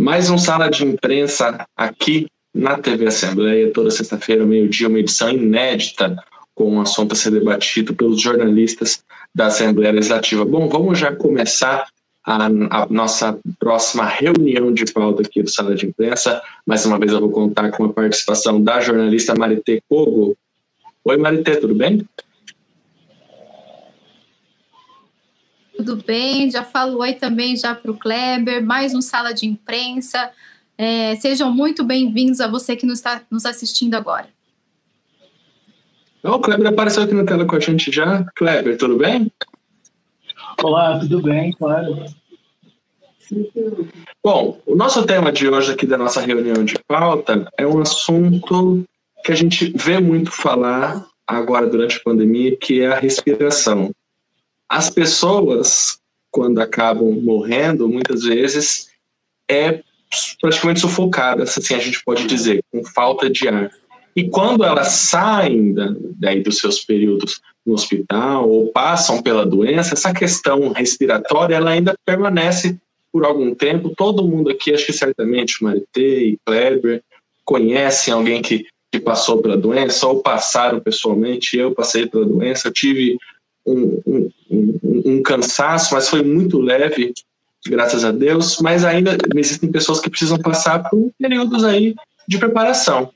Mais 0.00 0.30
um 0.30 0.38
sala 0.38 0.70
de 0.70 0.82
imprensa 0.82 1.66
aqui 1.76 2.26
na 2.54 2.78
TV 2.78 3.08
Assembleia, 3.08 3.70
toda 3.70 3.90
sexta-feira, 3.90 4.46
meio-dia, 4.46 4.88
uma 4.88 4.98
edição 4.98 5.28
inédita 5.28 6.16
com 6.54 6.72
um 6.72 6.80
assunto 6.80 7.12
a 7.12 7.14
ser 7.14 7.32
debatido 7.32 7.94
pelos 7.94 8.18
jornalistas 8.18 9.04
da 9.34 9.48
Assembleia 9.48 9.92
Legislativa. 9.92 10.42
Bom, 10.42 10.70
vamos 10.70 10.98
já 10.98 11.14
começar 11.14 11.86
a, 12.24 12.46
a, 12.46 12.86
nossa 12.88 13.38
próxima 13.58 14.06
reunião 14.06 14.72
de 14.72 14.90
pauta 14.90 15.20
aqui 15.20 15.42
do 15.42 15.50
Sala 15.50 15.74
de 15.74 15.84
Imprensa. 15.84 16.40
Mais 16.66 16.86
uma 16.86 16.98
vez 16.98 17.12
eu 17.12 17.20
vou 17.20 17.30
contar 17.30 17.70
com 17.70 17.84
a 17.84 17.92
participação 17.92 18.58
da 18.58 18.80
jornalista 18.80 19.34
Marité 19.34 19.82
Kogo. 19.86 20.34
Oi, 21.04 21.18
Marité, 21.18 21.56
tudo 21.56 21.74
bem? 21.74 22.02
Tudo 25.82 25.96
bem, 25.96 26.50
já 26.50 26.62
falo 26.62 26.98
oi 26.98 27.14
também 27.14 27.56
já 27.56 27.74
para 27.74 27.90
o 27.90 27.96
Kleber, 27.96 28.62
mais 28.62 28.94
um 28.94 29.00
sala 29.00 29.32
de 29.32 29.46
imprensa. 29.46 30.30
É, 30.76 31.16
sejam 31.16 31.50
muito 31.50 31.82
bem-vindos 31.82 32.38
a 32.42 32.46
você 32.46 32.76
que 32.76 32.84
nos 32.84 32.98
está 32.98 33.22
nos 33.30 33.46
assistindo 33.46 33.94
agora. 33.94 34.28
o 36.22 36.38
Kleber 36.38 36.66
apareceu 36.66 37.04
aqui 37.04 37.14
na 37.14 37.24
tela 37.24 37.46
com 37.46 37.56
a 37.56 37.60
gente 37.60 37.90
já. 37.90 38.26
Kleber, 38.36 38.76
tudo 38.76 38.98
bem? 38.98 39.32
Olá, 40.62 40.98
tudo 40.98 41.22
bem, 41.22 41.50
claro. 41.52 42.04
Bom, 44.22 44.60
o 44.66 44.76
nosso 44.76 45.06
tema 45.06 45.32
de 45.32 45.48
hoje 45.48 45.72
aqui 45.72 45.86
da 45.86 45.96
nossa 45.96 46.20
reunião 46.20 46.62
de 46.62 46.74
pauta 46.86 47.50
é 47.56 47.66
um 47.66 47.80
assunto 47.80 48.84
que 49.24 49.32
a 49.32 49.34
gente 49.34 49.72
vê 49.74 49.98
muito 49.98 50.30
falar 50.30 51.06
agora 51.26 51.66
durante 51.66 51.96
a 51.96 52.02
pandemia, 52.02 52.54
que 52.54 52.82
é 52.82 52.88
a 52.88 52.98
respiração. 52.98 53.90
As 54.70 54.88
pessoas, 54.88 55.98
quando 56.30 56.60
acabam 56.60 57.10
morrendo, 57.20 57.88
muitas 57.88 58.22
vezes 58.22 58.88
é 59.50 59.82
praticamente 60.40 60.78
sufocadas, 60.78 61.58
assim 61.58 61.74
a 61.74 61.78
gente 61.80 62.02
pode 62.04 62.24
dizer, 62.26 62.62
com 62.70 62.84
falta 62.84 63.28
de 63.28 63.48
ar. 63.48 63.68
E 64.14 64.28
quando 64.28 64.64
elas 64.64 64.88
saem 64.88 65.74
da, 65.74 65.92
daí 66.16 66.40
dos 66.40 66.58
seus 66.58 66.84
períodos 66.84 67.40
no 67.66 67.74
hospital 67.74 68.48
ou 68.48 68.68
passam 68.68 69.20
pela 69.20 69.44
doença, 69.44 69.94
essa 69.94 70.12
questão 70.12 70.68
respiratória 70.72 71.56
ela 71.56 71.70
ainda 71.70 71.94
permanece 72.04 72.78
por 73.12 73.24
algum 73.24 73.52
tempo. 73.54 73.92
Todo 73.96 74.26
mundo 74.26 74.50
aqui, 74.50 74.72
acho 74.72 74.86
que 74.86 74.92
certamente 74.92 75.62
Marité 75.62 76.00
e 76.00 76.38
Kleber, 76.46 77.02
conhecem 77.44 78.14
alguém 78.14 78.40
que, 78.40 78.66
que 78.92 79.00
passou 79.00 79.42
pela 79.42 79.56
doença 79.56 80.06
ou 80.06 80.22
passaram 80.22 80.78
pessoalmente. 80.80 81.56
Eu 81.56 81.72
passei 81.72 82.06
pela 82.06 82.24
doença, 82.24 82.68
eu 82.68 82.72
tive 82.72 83.16
um, 83.66 84.00
um, 84.06 84.30
um, 85.04 85.22
cansaço, 85.22 85.94
mas 85.94 86.08
foi 86.08 86.22
muito 86.22 86.58
leve, 86.58 87.12
graças 87.66 88.04
a 88.04 88.12
Deus. 88.12 88.58
Mas 88.60 88.84
ainda 88.84 89.16
existem 89.34 89.70
pessoas 89.70 90.00
que 90.00 90.10
precisam 90.10 90.38
passar 90.38 90.88
por 90.88 91.10
períodos 91.18 91.64
aí 91.64 91.94
de 92.26 92.38
preparação. 92.38 93.10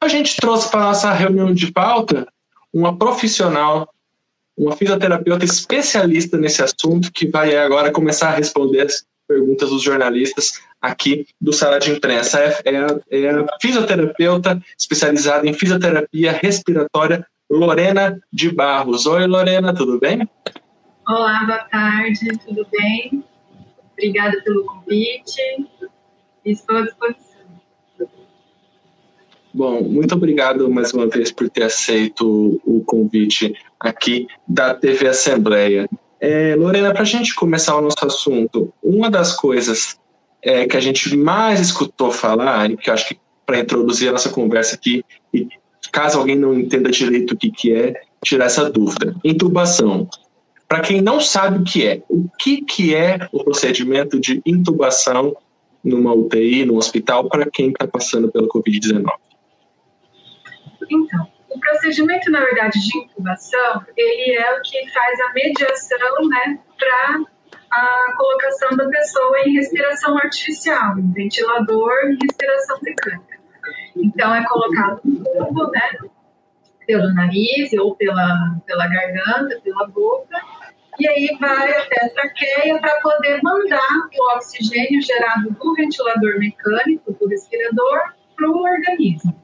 A 0.00 0.08
gente 0.08 0.36
trouxe 0.36 0.70
para 0.70 0.80
nossa 0.80 1.12
reunião 1.12 1.52
de 1.52 1.70
pauta 1.70 2.26
uma 2.72 2.96
profissional, 2.96 3.92
uma 4.56 4.76
fisioterapeuta 4.76 5.44
especialista 5.44 6.36
nesse 6.36 6.62
assunto, 6.62 7.12
que 7.12 7.26
vai 7.26 7.56
agora 7.56 7.90
começar 7.90 8.28
a 8.28 8.36
responder 8.36 8.82
as 8.82 9.04
perguntas 9.26 9.70
dos 9.70 9.82
jornalistas 9.82 10.60
aqui 10.80 11.26
do 11.40 11.52
Sala 11.52 11.78
de 11.78 11.90
Imprensa. 11.90 12.40
É, 12.40 12.62
é, 12.64 13.24
é 13.24 13.46
fisioterapeuta 13.60 14.60
especializada 14.78 15.46
em 15.46 15.52
fisioterapia 15.52 16.32
respiratória 16.32 17.26
Lorena 17.50 18.16
de 18.32 18.48
Barros. 18.48 19.06
Oi, 19.06 19.26
Lorena, 19.26 19.74
tudo 19.74 19.98
bem? 19.98 20.28
Olá, 21.06 21.42
boa 21.44 21.58
tarde, 21.64 22.30
tudo 22.46 22.64
bem? 22.70 23.24
Obrigada 23.92 24.40
pelo 24.42 24.64
convite. 24.64 25.66
Estou 26.44 26.76
à 26.76 26.82
disposição. 26.82 27.40
Bom, 29.52 29.82
muito 29.82 30.14
obrigado 30.14 30.70
mais 30.70 30.94
uma 30.94 31.08
vez 31.08 31.32
por 31.32 31.50
ter 31.50 31.64
aceito 31.64 32.60
o 32.64 32.84
convite 32.84 33.52
aqui 33.80 34.28
da 34.46 34.72
TV 34.72 35.08
Assembleia. 35.08 35.88
É, 36.20 36.54
Lorena, 36.54 36.92
para 36.92 37.02
a 37.02 37.04
gente 37.04 37.34
começar 37.34 37.74
o 37.76 37.80
nosso 37.80 38.06
assunto, 38.06 38.72
uma 38.80 39.10
das 39.10 39.34
coisas 39.34 39.98
é, 40.40 40.66
que 40.66 40.76
a 40.76 40.80
gente 40.80 41.16
mais 41.16 41.58
escutou 41.58 42.12
falar, 42.12 42.70
e 42.70 42.76
que 42.76 42.90
acho 42.92 43.08
que 43.08 43.18
para 43.44 43.58
introduzir 43.58 44.08
a 44.08 44.12
nossa 44.12 44.30
conversa 44.30 44.76
aqui 44.76 45.04
e 45.34 45.48
caso 45.92 46.18
alguém 46.18 46.36
não 46.36 46.54
entenda 46.54 46.90
direito 46.90 47.32
o 47.32 47.36
que, 47.36 47.50
que 47.50 47.72
é, 47.72 48.00
tirar 48.24 48.46
essa 48.46 48.68
dúvida. 48.70 49.14
Intubação. 49.24 50.08
Para 50.68 50.80
quem 50.80 51.00
não 51.00 51.20
sabe 51.20 51.58
o 51.58 51.64
que 51.64 51.86
é, 51.86 52.02
o 52.08 52.28
que, 52.38 52.62
que 52.62 52.94
é 52.94 53.28
o 53.32 53.42
procedimento 53.42 54.20
de 54.20 54.40
intubação 54.46 55.36
numa 55.82 56.12
UTI, 56.12 56.64
no 56.64 56.76
hospital, 56.76 57.28
para 57.28 57.50
quem 57.50 57.70
está 57.70 57.86
passando 57.86 58.30
pelo 58.30 58.48
Covid-19? 58.48 59.06
Então, 60.90 61.26
o 61.48 61.58
procedimento, 61.58 62.30
na 62.30 62.40
verdade, 62.40 62.78
de 62.78 62.98
intubação, 62.98 63.84
ele 63.96 64.36
é 64.36 64.58
o 64.58 64.62
que 64.62 64.90
faz 64.92 65.20
a 65.20 65.32
mediação, 65.32 66.28
né, 66.28 66.58
para 66.78 67.24
a 67.70 68.14
colocação 68.16 68.76
da 68.76 68.88
pessoa 68.88 69.40
em 69.46 69.54
respiração 69.54 70.16
artificial, 70.18 70.94
ventilador 71.14 71.92
e 72.10 72.18
respiração 72.22 72.78
mecânica. 72.82 73.29
Então, 73.96 74.34
é 74.34 74.44
colocado 74.46 75.00
um 75.04 75.70
né? 75.70 75.90
Pelo 76.86 77.14
nariz 77.14 77.72
ou 77.74 77.94
pela, 77.94 78.56
pela 78.66 78.86
garganta, 78.88 79.60
pela 79.62 79.86
boca, 79.88 80.36
e 80.98 81.08
aí 81.08 81.36
vai 81.40 81.70
até 81.70 82.04
a 82.04 82.10
traqueia 82.10 82.78
para 82.78 83.00
poder 83.00 83.40
mandar 83.42 84.08
o 84.18 84.36
oxigênio 84.36 85.00
gerado 85.00 85.50
do 85.50 85.74
ventilador 85.74 86.38
mecânico, 86.38 87.12
do 87.12 87.28
respirador, 87.28 88.00
para 88.36 88.50
o 88.50 88.62
organismo. 88.62 89.34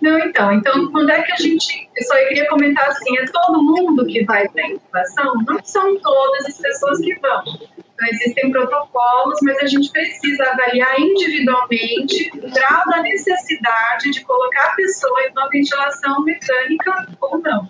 Não, 0.00 0.18
então, 0.18 0.52
então, 0.52 0.90
quando 0.90 1.10
é 1.10 1.22
que 1.22 1.32
a 1.32 1.36
gente. 1.36 1.88
Eu 1.96 2.04
só 2.04 2.14
queria 2.28 2.48
comentar 2.48 2.88
assim: 2.88 3.18
é 3.18 3.24
todo 3.26 3.62
mundo 3.62 4.06
que 4.06 4.24
vai 4.24 4.48
para 4.48 4.64
a 4.64 4.68
incubação? 4.68 5.34
Não 5.46 5.62
são 5.64 5.98
todas 6.00 6.46
as 6.46 6.58
pessoas 6.58 7.00
que 7.00 7.14
vão. 7.20 7.42
Então, 7.94 8.08
existem 8.08 8.50
protocolos, 8.50 9.38
mas 9.42 9.56
a 9.58 9.66
gente 9.66 9.90
precisa 9.90 10.44
avaliar 10.50 11.00
individualmente 11.00 12.30
o 12.34 12.50
grau 12.50 12.82
da 12.90 13.02
necessidade 13.02 14.10
de 14.10 14.20
colocar 14.24 14.72
a 14.72 14.74
pessoa 14.74 15.22
em 15.22 15.30
uma 15.30 15.48
ventilação 15.48 16.24
mecânica 16.24 17.06
ou 17.20 17.38
não. 17.38 17.68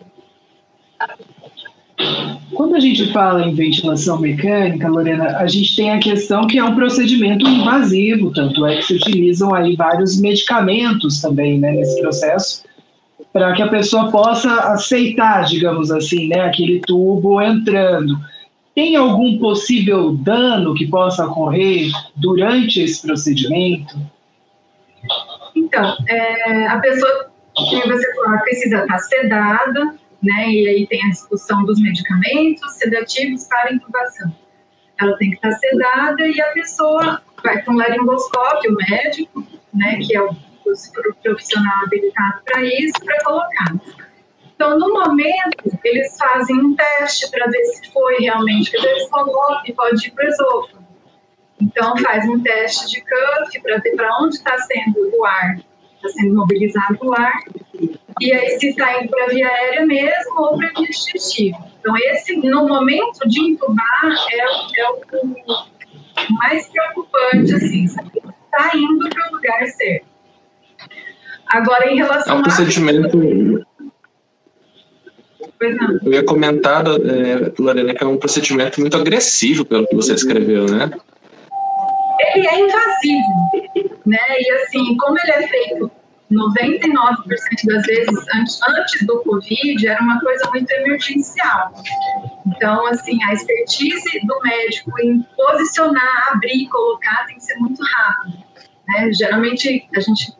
Quando 2.54 2.74
a 2.74 2.80
gente 2.80 3.12
fala 3.12 3.46
em 3.46 3.54
ventilação 3.54 4.18
mecânica, 4.18 4.88
Lorena, 4.88 5.36
a 5.36 5.46
gente 5.46 5.76
tem 5.76 5.90
a 5.90 5.98
questão 5.98 6.46
que 6.46 6.58
é 6.58 6.64
um 6.64 6.74
procedimento 6.74 7.46
invasivo, 7.46 8.32
tanto 8.32 8.64
é 8.66 8.76
que 8.76 8.82
se 8.82 8.94
utilizam 8.94 9.54
aí 9.54 9.76
vários 9.76 10.20
medicamentos 10.20 11.20
também 11.20 11.58
né, 11.58 11.72
nesse 11.72 12.00
processo, 12.00 12.64
para 13.32 13.52
que 13.52 13.62
a 13.62 13.68
pessoa 13.68 14.10
possa 14.10 14.72
aceitar, 14.72 15.44
digamos 15.44 15.90
assim, 15.90 16.28
né, 16.28 16.40
aquele 16.40 16.80
tubo 16.80 17.40
entrando. 17.42 18.18
Tem 18.74 18.96
algum 18.96 19.38
possível 19.38 20.12
dano 20.16 20.74
que 20.74 20.86
possa 20.88 21.26
ocorrer 21.26 21.90
durante 22.16 22.82
esse 22.82 23.06
procedimento? 23.06 23.96
Então, 25.54 25.96
é, 26.08 26.66
a 26.66 26.78
pessoa, 26.80 27.30
como 27.54 27.82
você 27.82 28.14
falou, 28.14 28.40
precisa 28.40 28.78
estar 28.78 28.98
sedada, 28.98 29.94
né? 30.20 30.50
E 30.50 30.68
aí 30.68 30.86
tem 30.88 31.04
a 31.04 31.10
discussão 31.10 31.64
dos 31.64 31.80
medicamentos 31.80 32.72
sedativos 32.74 33.44
para 33.44 33.72
intubação. 33.72 34.34
Ela 35.00 35.16
tem 35.18 35.30
que 35.30 35.36
estar 35.36 35.52
sedada 35.52 36.26
e 36.26 36.40
a 36.40 36.46
pessoa 36.52 37.22
vai 37.44 37.62
com 37.62 37.72
um 37.72 37.76
laringoscópio, 37.76 38.76
médico, 38.88 39.46
né? 39.72 39.98
Que 40.04 40.16
é 40.16 40.22
o 40.22 40.34
profissional 41.22 41.84
habilitado 41.84 42.40
para 42.44 42.64
isso, 42.64 42.94
para 43.04 43.24
colocar. 43.24 43.74
Então, 44.64 44.78
no 44.78 44.94
momento, 44.94 45.78
eles 45.84 46.16
fazem 46.16 46.56
um 46.56 46.74
teste 46.74 47.30
para 47.30 47.50
ver 47.50 47.62
se 47.66 47.92
foi 47.92 48.16
realmente 48.16 48.70
que 48.70 48.78
eles 48.78 49.10
colocam 49.10 49.60
e 49.66 49.74
pode 49.74 50.08
ir 50.08 50.10
para 50.12 50.24
o 50.24 50.28
esôfago. 50.28 50.84
Então, 51.60 51.94
faz 51.98 52.26
um 52.26 52.42
teste 52.42 52.88
de 52.88 53.02
cuff 53.02 53.60
para 53.60 53.76
ver 53.76 53.94
para 53.94 54.22
onde 54.22 54.36
está 54.36 54.56
sendo 54.60 55.18
o 55.18 55.24
ar, 55.26 55.58
está 55.96 56.08
sendo 56.08 56.36
mobilizado 56.36 56.98
o 57.02 57.12
ar, 57.12 57.34
e 58.18 58.32
aí 58.32 58.58
se 58.58 58.68
está 58.68 59.02
indo 59.02 59.10
para 59.10 59.24
a 59.24 59.28
via 59.28 59.46
aérea 59.46 59.84
mesmo 59.84 60.40
ou 60.40 60.56
para 60.56 60.70
via 60.78 60.88
digestiva. 60.88 61.58
Então, 61.80 61.94
esse, 61.98 62.34
no 62.36 62.66
momento 62.66 63.28
de 63.28 63.40
entubar, 63.40 64.16
é, 64.32 64.80
é 64.80 64.90
o 64.90 66.36
mais 66.38 66.70
preocupante, 66.70 67.54
assim, 67.54 67.84
está 67.84 68.70
indo 68.74 69.10
para 69.10 69.28
o 69.28 69.34
lugar 69.34 69.66
certo. 69.66 70.06
Agora, 71.48 71.86
em 71.92 71.96
relação 71.96 72.36
é 72.36 72.38
um 72.38 72.42
procedimento... 72.42 73.63
Eu 76.04 76.12
ia 76.12 76.24
comentar, 76.24 76.84
é, 76.86 77.52
Lorena, 77.58 77.94
que 77.94 78.04
é 78.04 78.06
um 78.06 78.16
procedimento 78.16 78.80
muito 78.80 78.96
agressivo, 78.96 79.64
pelo 79.64 79.86
que 79.86 79.94
você 79.94 80.14
escreveu, 80.14 80.66
né? 80.66 80.90
Ele 82.34 82.46
é 82.46 82.60
invasivo, 82.60 83.98
né? 84.06 84.18
E 84.38 84.50
assim, 84.52 84.96
como 84.96 85.18
ele 85.18 85.32
é 85.32 85.48
feito 85.48 85.90
99% 86.32 87.16
das 87.66 87.86
vezes, 87.86 88.24
antes, 88.34 88.60
antes 88.68 89.06
do 89.06 89.20
Covid, 89.20 89.86
era 89.86 90.02
uma 90.02 90.20
coisa 90.20 90.48
muito 90.50 90.70
emergencial. 90.70 91.72
Então, 92.46 92.86
assim, 92.86 93.22
a 93.24 93.32
expertise 93.32 94.20
do 94.26 94.40
médico 94.42 94.98
em 95.00 95.22
posicionar, 95.36 96.28
abrir, 96.32 96.68
colocar 96.68 97.26
tem 97.26 97.36
que 97.36 97.44
ser 97.44 97.56
muito 97.56 97.82
rápido. 97.82 98.38
Né? 98.88 99.12
Geralmente, 99.12 99.86
a 99.94 100.00
gente, 100.00 100.32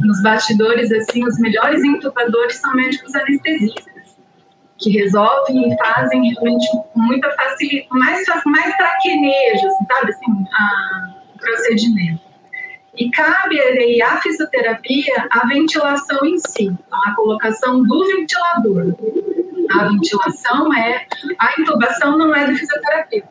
nos 0.00 0.22
bastidores, 0.22 0.90
assim, 0.92 1.24
os 1.24 1.38
melhores 1.38 1.82
intubadores 1.82 2.56
são 2.56 2.74
médicos 2.74 3.14
anestesistas 3.14 3.99
que 4.80 4.90
resolvem 4.90 5.72
e 5.72 5.76
fazem 5.76 6.32
realmente 6.32 6.66
muita 6.96 7.30
facilidade, 7.32 7.88
mais, 7.90 8.26
mais 8.46 8.76
traquenejo, 8.76 9.66
assim, 9.66 9.86
sabe, 9.86 10.10
assim, 10.10 10.44
a, 10.54 11.14
o 11.34 11.38
procedimento. 11.38 12.20
E 12.96 13.10
cabe 13.10 13.60
aí 13.60 14.02
à 14.02 14.20
fisioterapia 14.20 15.28
a 15.30 15.46
ventilação 15.46 16.24
em 16.24 16.38
si, 16.38 16.64
então, 16.64 16.98
a 17.04 17.14
colocação 17.14 17.82
do 17.82 18.06
ventilador. 18.06 18.94
A 19.70 19.84
ventilação 19.84 20.74
é, 20.74 21.06
a 21.38 21.60
intubação 21.60 22.18
não 22.18 22.34
é 22.34 22.46
do 22.46 22.56
fisioterapeuta, 22.56 23.28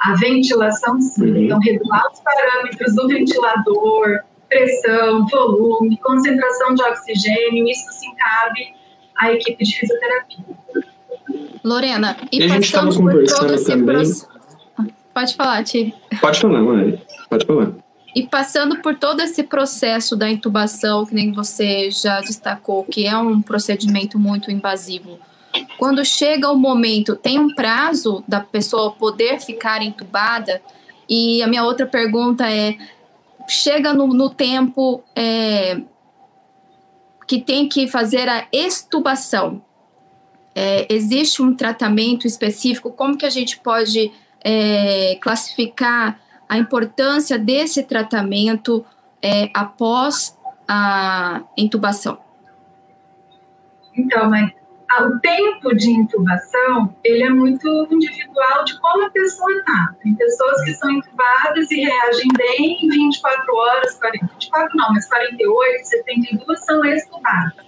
a 0.00 0.14
ventilação 0.14 1.00
sim. 1.00 1.30
Uhum. 1.30 1.36
Então, 1.44 1.60
regular 1.60 2.02
os 2.12 2.20
parâmetros 2.20 2.94
do 2.94 3.06
ventilador, 3.06 4.20
pressão, 4.48 5.26
volume, 5.28 5.96
concentração 5.98 6.74
de 6.74 6.82
oxigênio, 6.82 7.68
isso 7.68 7.92
sim 7.92 8.12
cabe 8.16 8.74
à 9.16 9.32
equipe 9.32 9.64
de 9.64 9.78
fisioterapia. 9.78 10.44
Lorena, 11.64 12.16
e, 12.30 12.42
e 12.42 12.48
passando 12.48 12.94
por 12.96 13.24
todo 13.24 13.54
esse 13.54 13.76
processo. 13.76 14.28
Pode 15.12 15.34
falar, 15.34 15.64
Ti. 15.64 15.94
Pode 16.20 16.40
falar, 16.40 16.60
Mari. 16.60 17.00
Pode 17.28 17.46
falar. 17.46 17.72
E 18.14 18.26
passando 18.26 18.80
por 18.80 18.94
todo 18.94 19.20
esse 19.20 19.42
processo 19.42 20.16
da 20.16 20.30
intubação, 20.30 21.04
que 21.04 21.14
nem 21.14 21.32
você 21.32 21.90
já 21.90 22.20
destacou, 22.20 22.84
que 22.84 23.06
é 23.06 23.16
um 23.16 23.42
procedimento 23.42 24.18
muito 24.18 24.50
invasivo, 24.50 25.18
quando 25.78 26.04
chega 26.04 26.50
o 26.50 26.56
momento, 26.56 27.16
tem 27.16 27.38
um 27.38 27.54
prazo 27.54 28.24
da 28.26 28.40
pessoa 28.40 28.92
poder 28.92 29.40
ficar 29.40 29.82
entubada? 29.82 30.60
E 31.08 31.42
a 31.42 31.46
minha 31.46 31.64
outra 31.64 31.86
pergunta 31.86 32.50
é: 32.50 32.76
chega 33.48 33.92
no, 33.92 34.06
no 34.08 34.30
tempo 34.30 35.02
é, 35.14 35.80
que 37.26 37.40
tem 37.40 37.68
que 37.68 37.88
fazer 37.88 38.28
a 38.28 38.46
extubação, 38.52 39.62
é, 40.54 40.86
existe 40.92 41.42
um 41.42 41.54
tratamento 41.54 42.26
específico? 42.26 42.90
Como 42.90 43.16
que 43.16 43.26
a 43.26 43.30
gente 43.30 43.58
pode 43.58 44.12
é, 44.42 45.16
classificar 45.20 46.20
a 46.48 46.56
importância 46.56 47.38
desse 47.38 47.82
tratamento 47.82 48.84
é, 49.20 49.50
após 49.52 50.38
a 50.66 51.42
intubação? 51.56 52.18
Então, 53.94 54.30
mas 54.30 54.52
o 55.02 55.18
tempo 55.20 55.74
de 55.74 55.90
intubação 55.90 56.94
ele 57.04 57.24
é 57.24 57.30
muito 57.30 57.68
individual 57.90 58.64
de 58.64 58.78
como 58.80 59.06
a 59.06 59.10
pessoa 59.10 59.52
está. 59.52 59.94
Tem 60.02 60.14
pessoas 60.14 60.64
que 60.64 60.74
são 60.74 60.90
intubadas 60.90 61.70
e 61.70 61.80
reagem 61.80 62.28
bem 62.36 62.84
em 62.84 62.88
24 62.88 63.54
horas, 63.54 63.98
40, 63.98 64.26
24 64.34 64.76
não, 64.76 64.92
mas 64.92 65.08
48, 65.08 65.84
72 65.84 66.64
são 66.64 66.84
extubadas. 66.84 67.66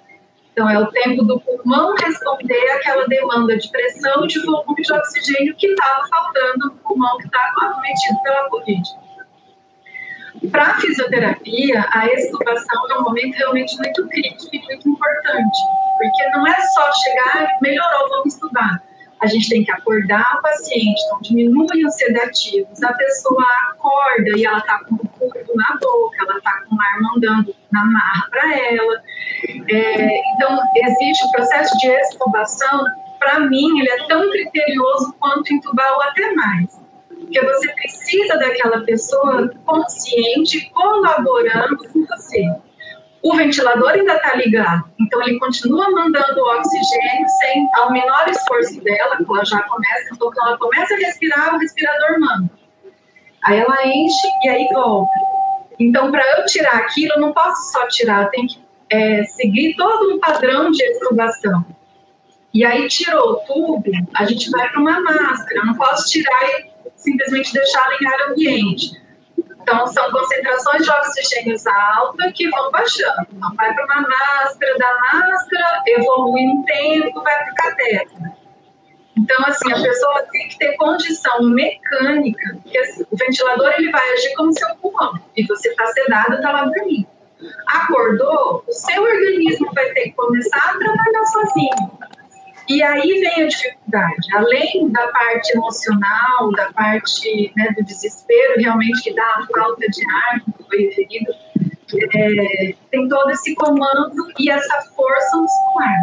Então, 0.53 0.69
é 0.69 0.79
o 0.79 0.87
tempo 0.87 1.23
do 1.23 1.39
pulmão 1.41 1.95
responder 1.95 2.71
àquela 2.73 3.07
demanda 3.07 3.57
de 3.57 3.71
pressão 3.71 4.27
de 4.27 4.45
volume 4.45 4.83
de 4.83 4.93
oxigênio 4.93 5.55
que 5.57 5.69
estava 5.69 6.05
faltando 6.09 6.67
no 6.67 6.77
pulmão 6.79 7.17
que 7.19 7.27
está 7.27 7.41
acometido 7.57 8.23
pela 8.25 8.49
Covid. 8.49 8.83
Para 10.51 10.67
a 10.67 10.81
fisioterapia, 10.81 11.87
a 11.93 12.07
extubação 12.07 12.91
é 12.91 12.99
um 12.99 13.03
momento 13.03 13.35
realmente 13.37 13.77
muito 13.77 14.09
crítico 14.09 14.49
e 14.53 14.59
muito 14.61 14.89
importante, 14.89 15.59
porque 15.99 16.29
não 16.31 16.47
é 16.47 16.61
só 16.61 16.93
chegar 16.93 17.59
melhorou, 17.61 18.09
vamos 18.11 18.35
estudar 18.35 18.83
a 19.21 19.27
gente 19.27 19.49
tem 19.49 19.65
que 19.65 19.71
acordar 19.71 20.37
o 20.39 20.43
paciente, 20.43 21.01
então 21.07 21.21
diminuem 21.23 21.87
os 21.87 21.95
sedativos, 21.95 22.83
a 22.83 22.93
pessoa 22.93 23.45
acorda 23.71 24.31
e 24.37 24.47
ela 24.47 24.59
está 24.59 24.79
com 24.85 24.95
o 24.95 25.09
curto 25.09 25.57
na 25.57 25.79
boca, 25.81 26.17
ela 26.21 26.39
está 26.39 26.63
com 26.69 26.77
o 26.77 26.81
ar 26.81 27.01
mandando 27.01 27.55
na 27.73 27.85
marra 27.85 28.27
para 28.31 28.57
ela. 28.57 29.03
É, 29.71 30.35
então, 30.35 30.59
existe 30.77 31.27
o 31.27 31.33
processo 31.33 31.77
de 31.79 31.89
extubação, 31.89 32.85
para 33.19 33.41
mim, 33.41 33.81
ele 33.81 33.91
é 33.91 34.07
tão 34.07 34.31
criterioso 34.31 35.15
quanto 35.19 35.53
intubar 35.53 35.93
ou 35.95 36.03
até 36.03 36.33
mais. 36.35 36.78
Porque 37.29 37.45
você 37.45 37.73
precisa 37.75 38.39
daquela 38.39 38.81
pessoa 38.85 39.51
consciente 39.67 40.71
colaborando 40.71 41.77
com 41.77 42.07
você 42.07 42.59
o 43.23 43.37
ventilador 43.37 43.91
ainda 43.91 44.15
está 44.15 44.35
ligado, 44.37 44.85
então 44.99 45.21
ele 45.23 45.39
continua 45.39 45.91
mandando 45.91 46.41
oxigênio 46.41 47.29
sem, 47.41 47.69
ao 47.75 47.93
menor 47.93 48.29
esforço 48.29 48.81
dela, 48.83 49.17
que 49.17 49.25
ela 49.29 49.45
já 49.45 49.61
começa, 49.63 50.15
então 50.15 50.31
quando 50.33 50.49
ela 50.49 50.59
começa 50.59 50.95
a 50.95 50.99
respirar, 50.99 51.55
o 51.55 51.59
respirador 51.59 52.21
manda. 52.21 52.51
Aí 53.45 53.59
ela 53.59 53.87
enche 53.87 54.29
e 54.45 54.49
aí 54.49 54.69
volta. 54.73 55.11
Então, 55.79 56.11
para 56.11 56.23
eu 56.39 56.47
tirar 56.47 56.77
aquilo, 56.77 57.15
eu 57.15 57.21
não 57.21 57.33
posso 57.33 57.73
só 57.73 57.87
tirar, 57.89 58.31
tenho 58.31 58.49
que 58.49 58.61
é, 58.91 59.25
seguir 59.25 59.75
todo 59.77 60.15
um 60.15 60.19
padrão 60.19 60.71
de 60.71 60.83
extubação. 60.83 61.65
E 62.53 62.65
aí 62.65 62.89
tirou 62.89 63.33
o 63.33 63.37
tubo, 63.37 63.85
a 64.17 64.25
gente 64.25 64.51
vai 64.51 64.69
para 64.71 64.81
uma 64.81 65.01
máscara, 65.01 65.61
eu 65.61 65.67
não 65.67 65.75
posso 65.75 66.09
tirar 66.11 66.43
e 66.45 66.78
simplesmente 66.99 67.53
deixá-la 67.53 67.97
em 68.01 68.07
ar 68.07 68.31
ambiente 68.31 69.09
então, 69.69 69.87
são 69.89 70.11
concentrações 70.11 70.83
de 70.83 70.91
oxigênios 70.91 71.67
altas 71.67 72.33
que 72.33 72.49
vão 72.49 72.71
baixando. 72.71 73.27
Então, 73.31 73.55
vai 73.55 73.75
para 73.75 73.85
uma 73.85 74.09
máscara, 74.09 74.79
da 74.79 74.99
máscara, 74.99 75.83
evolui 75.89 76.41
um 76.41 76.65
tempo, 76.65 77.23
vai 77.23 77.45
para 77.45 77.55
catéter. 77.55 78.33
Então, 79.19 79.45
assim, 79.45 79.71
a 79.71 79.83
pessoa 79.83 80.23
tem 80.33 80.49
que 80.49 80.59
ter 80.59 80.75
condição 80.77 81.43
mecânica, 81.51 82.57
porque 82.63 82.79
assim, 82.79 83.05
o 83.11 83.17
ventilador 83.17 83.75
ele 83.77 83.91
vai 83.91 84.13
agir 84.13 84.35
como 84.37 84.57
seu 84.57 84.75
pulmão, 84.77 85.21
e 85.37 85.45
você 85.47 85.69
está 85.69 85.87
sedado, 85.89 86.37
está 86.37 86.51
lá 86.51 86.65
dormindo. 86.65 87.07
Acordou, 87.67 88.65
o 88.67 88.73
seu 88.73 89.03
organismo 89.03 89.71
vai 89.75 89.91
ter 89.91 90.05
que 90.05 90.13
começar 90.13 90.57
a 90.57 90.79
trabalhar 90.79 91.27
sozinho. 91.27 91.99
E 92.69 92.83
aí 92.83 93.21
vem 93.21 93.45
a 93.45 93.49
dificuldade, 93.49 94.35
além 94.35 94.91
da 94.93 95.09
parte 95.09 95.57
emocional, 95.57 96.53
da 96.53 96.71
parte 96.73 97.53
né, 97.57 97.69
do 97.77 97.85
desespero, 97.85 98.61
realmente 98.61 99.03
que 99.03 99.15
dá 99.15 99.25
a 99.25 99.47
falta 99.59 99.87
de 99.89 100.05
ar, 100.11 100.41
como 100.45 100.69
foi 100.69 100.83
referido, 100.85 101.33
é, 102.15 102.75
tem 102.91 103.09
todo 103.09 103.31
esse 103.31 103.55
comando 103.55 104.31
e 104.39 104.51
essa 104.51 104.83
força 104.95 105.37
muscular. 105.39 105.99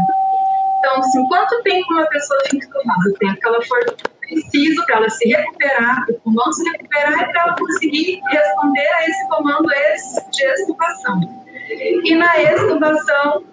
Então, 0.80 1.00
assim, 1.00 1.28
quanto 1.28 1.62
tempo 1.62 1.94
uma 1.94 2.06
pessoa 2.08 2.40
tem 2.50 2.60
que 2.60 2.68
tomar? 2.68 2.98
O 3.10 3.14
tempo 3.14 3.40
que 3.40 3.48
ela 3.48 3.62
for 3.62 3.96
preciso 4.22 4.86
para 4.86 4.98
ela 4.98 5.10
se 5.10 5.28
recuperar, 5.28 6.06
o 6.10 6.14
pulmão 6.22 6.52
se 6.52 6.68
recuperar 6.72 7.14
e 7.14 7.32
para 7.32 7.42
ela 7.44 7.56
conseguir 7.56 8.22
responder 8.30 8.88
a 8.88 9.08
esse 9.08 9.30
comando 9.30 9.68
de 10.32 10.44
extubação. 10.44 11.22
E 12.04 12.16
na 12.16 12.42
extubação 12.42 13.44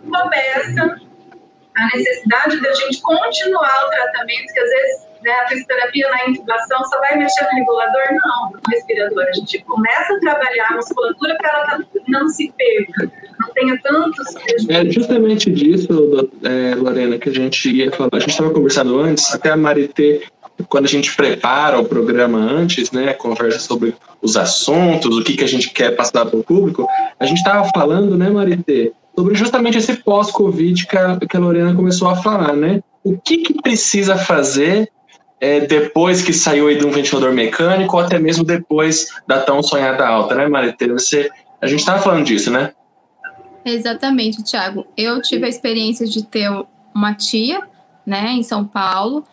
a 1.83 1.97
necessidade 1.97 2.61
da 2.61 2.73
gente 2.75 3.01
continuar 3.03 3.87
o 3.87 3.91
tratamento, 3.91 4.53
que 4.53 4.61
às 4.61 4.71
vezes 4.71 5.13
né, 5.23 5.31
a 5.31 5.49
fisioterapia 5.49 6.09
na 6.11 6.29
intubação 6.29 6.85
só 6.85 6.99
vai 6.99 7.17
mexer 7.17 7.45
no 7.45 7.59
regulador, 7.59 8.03
não, 8.11 8.51
no 8.51 8.61
respirador. 8.71 9.25
A 9.29 9.33
gente 9.33 9.63
começa 9.65 10.15
a 10.15 10.21
trabalhar 10.21 10.67
a 10.71 10.77
musculatura 10.77 11.37
para 11.37 11.49
ela 11.49 11.85
não 12.09 12.29
se 12.29 12.53
perca, 12.57 13.11
não 13.41 13.49
tenha 13.55 13.79
tantos 13.83 14.35
É 14.69 14.85
justamente 14.91 15.51
disso, 15.51 16.31
é, 16.43 16.75
Lorena, 16.75 17.19
que 17.19 17.29
a 17.29 17.35
gente 17.35 17.71
ia 17.71 17.91
falar. 17.93 18.11
A 18.13 18.19
gente 18.19 18.31
estava 18.31 18.51
conversando 18.51 18.99
antes, 18.99 19.33
até 19.33 19.51
a 19.51 19.57
Marité, 19.57 20.21
quando 20.69 20.85
a 20.85 20.89
gente 20.89 21.15
prepara 21.17 21.79
o 21.79 21.85
programa 21.85 22.39
antes, 22.39 22.91
né, 22.91 23.15
conversa 23.15 23.59
sobre 23.59 23.95
os 24.21 24.37
assuntos, 24.37 25.17
o 25.17 25.25
que, 25.25 25.37
que 25.37 25.45
a 25.45 25.49
gente 25.49 25.71
quer 25.71 25.97
passar 25.97 26.27
para 26.27 26.39
o 26.39 26.45
público, 26.45 26.87
a 27.19 27.25
gente 27.25 27.39
estava 27.39 27.69
falando, 27.75 28.17
né, 28.17 28.29
Marité, 28.31 28.93
sobre 29.15 29.35
justamente 29.35 29.79
esse 29.79 29.95
pós-Covid 29.95 30.87
que, 30.87 30.97
a, 30.97 31.19
que 31.19 31.37
a 31.37 31.41
Lorena 31.41 31.75
começou 31.75 32.09
a 32.09 32.17
falar, 32.17 32.55
né? 32.55 32.83
O 33.05 33.19
que, 33.19 33.39
que 33.39 33.61
precisa 33.61 34.17
fazer 34.17 34.91
é, 35.41 35.61
depois 35.61 36.23
que 36.23 36.33
saiu 36.33 36.69
aí 36.69 36.79
de 36.79 36.87
um 36.87 36.91
ventilador 36.91 37.33
mecânico 37.33 37.97
ou 37.97 38.03
até 38.03 38.19
mesmo 38.19 38.45
depois 38.45 39.09
da 39.27 39.41
tão 39.41 39.63
sonhada 39.63 40.07
alta, 40.07 40.35
né, 40.35 40.49
Marité? 40.49 40.87
Você, 40.89 41.31
a 41.61 41.67
gente 41.67 41.81
estava 41.81 42.01
falando 42.01 42.25
disso, 42.25 42.51
né? 42.51 42.73
Exatamente, 43.65 44.43
Thiago. 44.43 44.87
Eu 44.97 45.21
tive 45.21 45.47
a 45.47 45.49
experiência 45.49 46.07
de 46.07 46.25
ter 46.25 46.49
uma 46.95 47.15
tia, 47.15 47.61
né, 48.07 48.33
em 48.33 48.43
São 48.43 48.65
Paulo. 48.65 49.25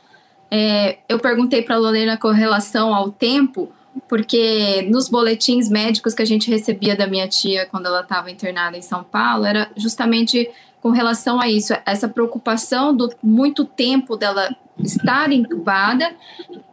É, 0.51 0.97
eu 1.07 1.19
perguntei 1.19 1.61
para 1.61 1.75
a 1.75 1.79
Lorena 1.79 2.17
com 2.17 2.29
relação 2.29 2.93
ao 2.93 3.11
tempo, 3.11 3.71
porque 4.07 4.87
nos 4.89 5.09
boletins 5.09 5.69
médicos 5.69 6.13
que 6.13 6.21
a 6.21 6.25
gente 6.25 6.49
recebia 6.49 6.95
da 6.95 7.07
minha 7.07 7.27
tia 7.27 7.65
quando 7.65 7.87
ela 7.87 8.01
estava 8.01 8.31
internada 8.31 8.77
em 8.77 8.81
São 8.81 9.03
Paulo, 9.03 9.45
era 9.45 9.69
justamente 9.75 10.49
com 10.81 10.89
relação 10.89 11.39
a 11.39 11.49
isso, 11.49 11.73
essa 11.85 12.07
preocupação 12.07 12.95
do 12.95 13.13
muito 13.21 13.65
tempo 13.65 14.15
dela 14.15 14.55
estar 14.79 15.31
entubada, 15.31 16.15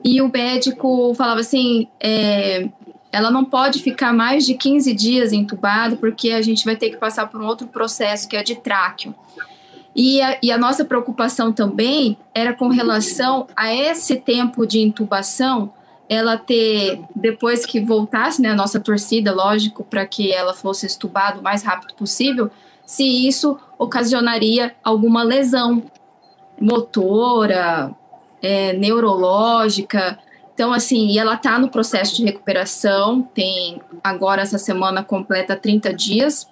e 0.04 0.22
o 0.22 0.30
médico 0.32 1.12
falava 1.14 1.40
assim: 1.40 1.88
é, 2.00 2.68
ela 3.10 3.30
não 3.30 3.44
pode 3.44 3.82
ficar 3.82 4.12
mais 4.12 4.46
de 4.46 4.54
15 4.54 4.94
dias 4.94 5.32
entubada, 5.32 5.96
porque 5.96 6.30
a 6.30 6.42
gente 6.42 6.64
vai 6.64 6.76
ter 6.76 6.90
que 6.90 6.96
passar 6.96 7.26
por 7.26 7.40
um 7.40 7.46
outro 7.46 7.66
processo 7.66 8.28
que 8.28 8.36
é 8.36 8.42
de 8.42 8.54
tráqueo. 8.56 9.14
E 9.94 10.20
a, 10.20 10.38
e 10.42 10.52
a 10.52 10.58
nossa 10.58 10.84
preocupação 10.84 11.50
também 11.50 12.18
era 12.34 12.52
com 12.52 12.68
relação 12.68 13.46
a 13.56 13.74
esse 13.74 14.16
tempo 14.16 14.66
de 14.66 14.80
intubação, 14.80 15.72
ela 16.08 16.36
ter, 16.36 17.00
depois 17.14 17.66
que 17.66 17.80
voltasse, 17.80 18.40
né, 18.40 18.50
a 18.50 18.54
nossa 18.54 18.78
torcida, 18.78 19.34
lógico, 19.34 19.82
para 19.82 20.06
que 20.06 20.32
ela 20.32 20.54
fosse 20.54 20.86
estubada 20.86 21.40
o 21.40 21.42
mais 21.42 21.62
rápido 21.62 21.94
possível, 21.94 22.50
se 22.84 23.04
isso 23.26 23.58
ocasionaria 23.76 24.74
alguma 24.84 25.22
lesão 25.22 25.82
motora, 26.60 27.90
é, 28.40 28.72
neurológica. 28.74 30.18
Então, 30.54 30.72
assim, 30.72 31.08
e 31.08 31.18
ela 31.18 31.34
está 31.34 31.58
no 31.58 31.68
processo 31.68 32.16
de 32.16 32.24
recuperação, 32.24 33.22
tem 33.22 33.80
agora 34.02 34.42
essa 34.42 34.58
semana 34.58 35.02
completa 35.02 35.56
30 35.56 35.92
dias. 35.92 36.48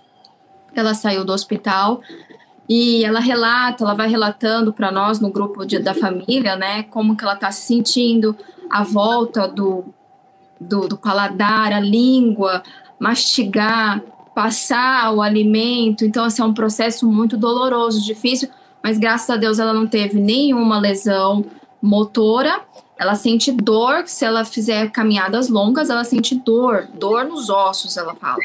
Ela 0.75 0.92
saiu 0.92 1.25
do 1.25 1.32
hospital 1.32 2.02
e 2.68 3.04
ela 3.04 3.21
relata, 3.21 3.85
ela 3.85 3.94
vai 3.94 4.09
relatando 4.09 4.73
para 4.73 4.90
nós 4.90 5.21
no 5.21 5.30
grupo 5.30 5.66
de, 5.66 5.78
da 5.78 5.94
família, 5.94 6.56
né, 6.56 6.85
como 6.85 7.16
que 7.16 7.25
ela 7.25 7.35
está 7.35 7.50
se 7.50 7.66
sentindo, 7.66 8.37
a 8.71 8.83
volta 8.83 9.47
do, 9.47 9.85
do, 10.59 10.88
do 10.88 10.97
paladar, 10.97 11.73
a 11.73 11.80
língua, 11.80 12.62
mastigar, 12.99 14.00
passar 14.35 15.12
o 15.14 15.23
alimento. 15.23 16.04
Então, 16.04 16.25
assim, 16.25 16.42
é 16.42 16.44
um 16.44 16.54
processo 16.54 17.06
muito 17.06 17.37
doloroso, 17.37 18.02
difícil, 18.02 18.49
mas 18.83 18.99
graças 18.99 19.28
a 19.30 19.37
Deus 19.37 19.59
ela 19.59 19.73
não 19.73 19.87
teve 19.87 20.18
nenhuma 20.18 20.78
lesão 20.78 21.44
motora. 21.80 22.62
Ela 22.99 23.14
sente 23.14 23.52
dor, 23.52 24.04
se 24.06 24.25
ela 24.25 24.44
fizer 24.44 24.90
caminhadas 24.90 25.49
longas, 25.49 25.90
ela 25.90 26.04
sente 26.04 26.35
dor, 26.35 26.88
dor 26.94 27.25
nos 27.25 27.50
ossos, 27.50 27.97
ela 27.97 28.14
fala. 28.14 28.38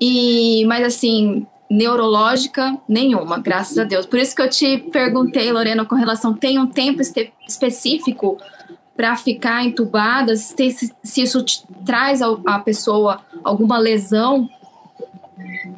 E, 0.00 0.64
mas 0.66 0.84
assim, 0.84 1.46
neurológica 1.70 2.76
nenhuma, 2.88 3.38
graças 3.38 3.78
a 3.78 3.84
Deus. 3.84 4.04
Por 4.04 4.18
isso 4.18 4.34
que 4.34 4.42
eu 4.42 4.50
te 4.50 4.78
perguntei, 4.78 5.52
Lorena, 5.52 5.84
com 5.84 5.94
relação, 5.94 6.34
tem 6.34 6.58
um 6.58 6.66
tempo 6.66 7.00
específico 7.46 8.38
para 8.96 9.16
ficar 9.16 9.64
entubada, 9.64 10.36
se, 10.36 10.92
se 11.02 11.22
isso 11.22 11.44
traz 11.86 12.20
à 12.20 12.58
pessoa 12.58 13.20
alguma 13.44 13.78
lesão 13.78 14.50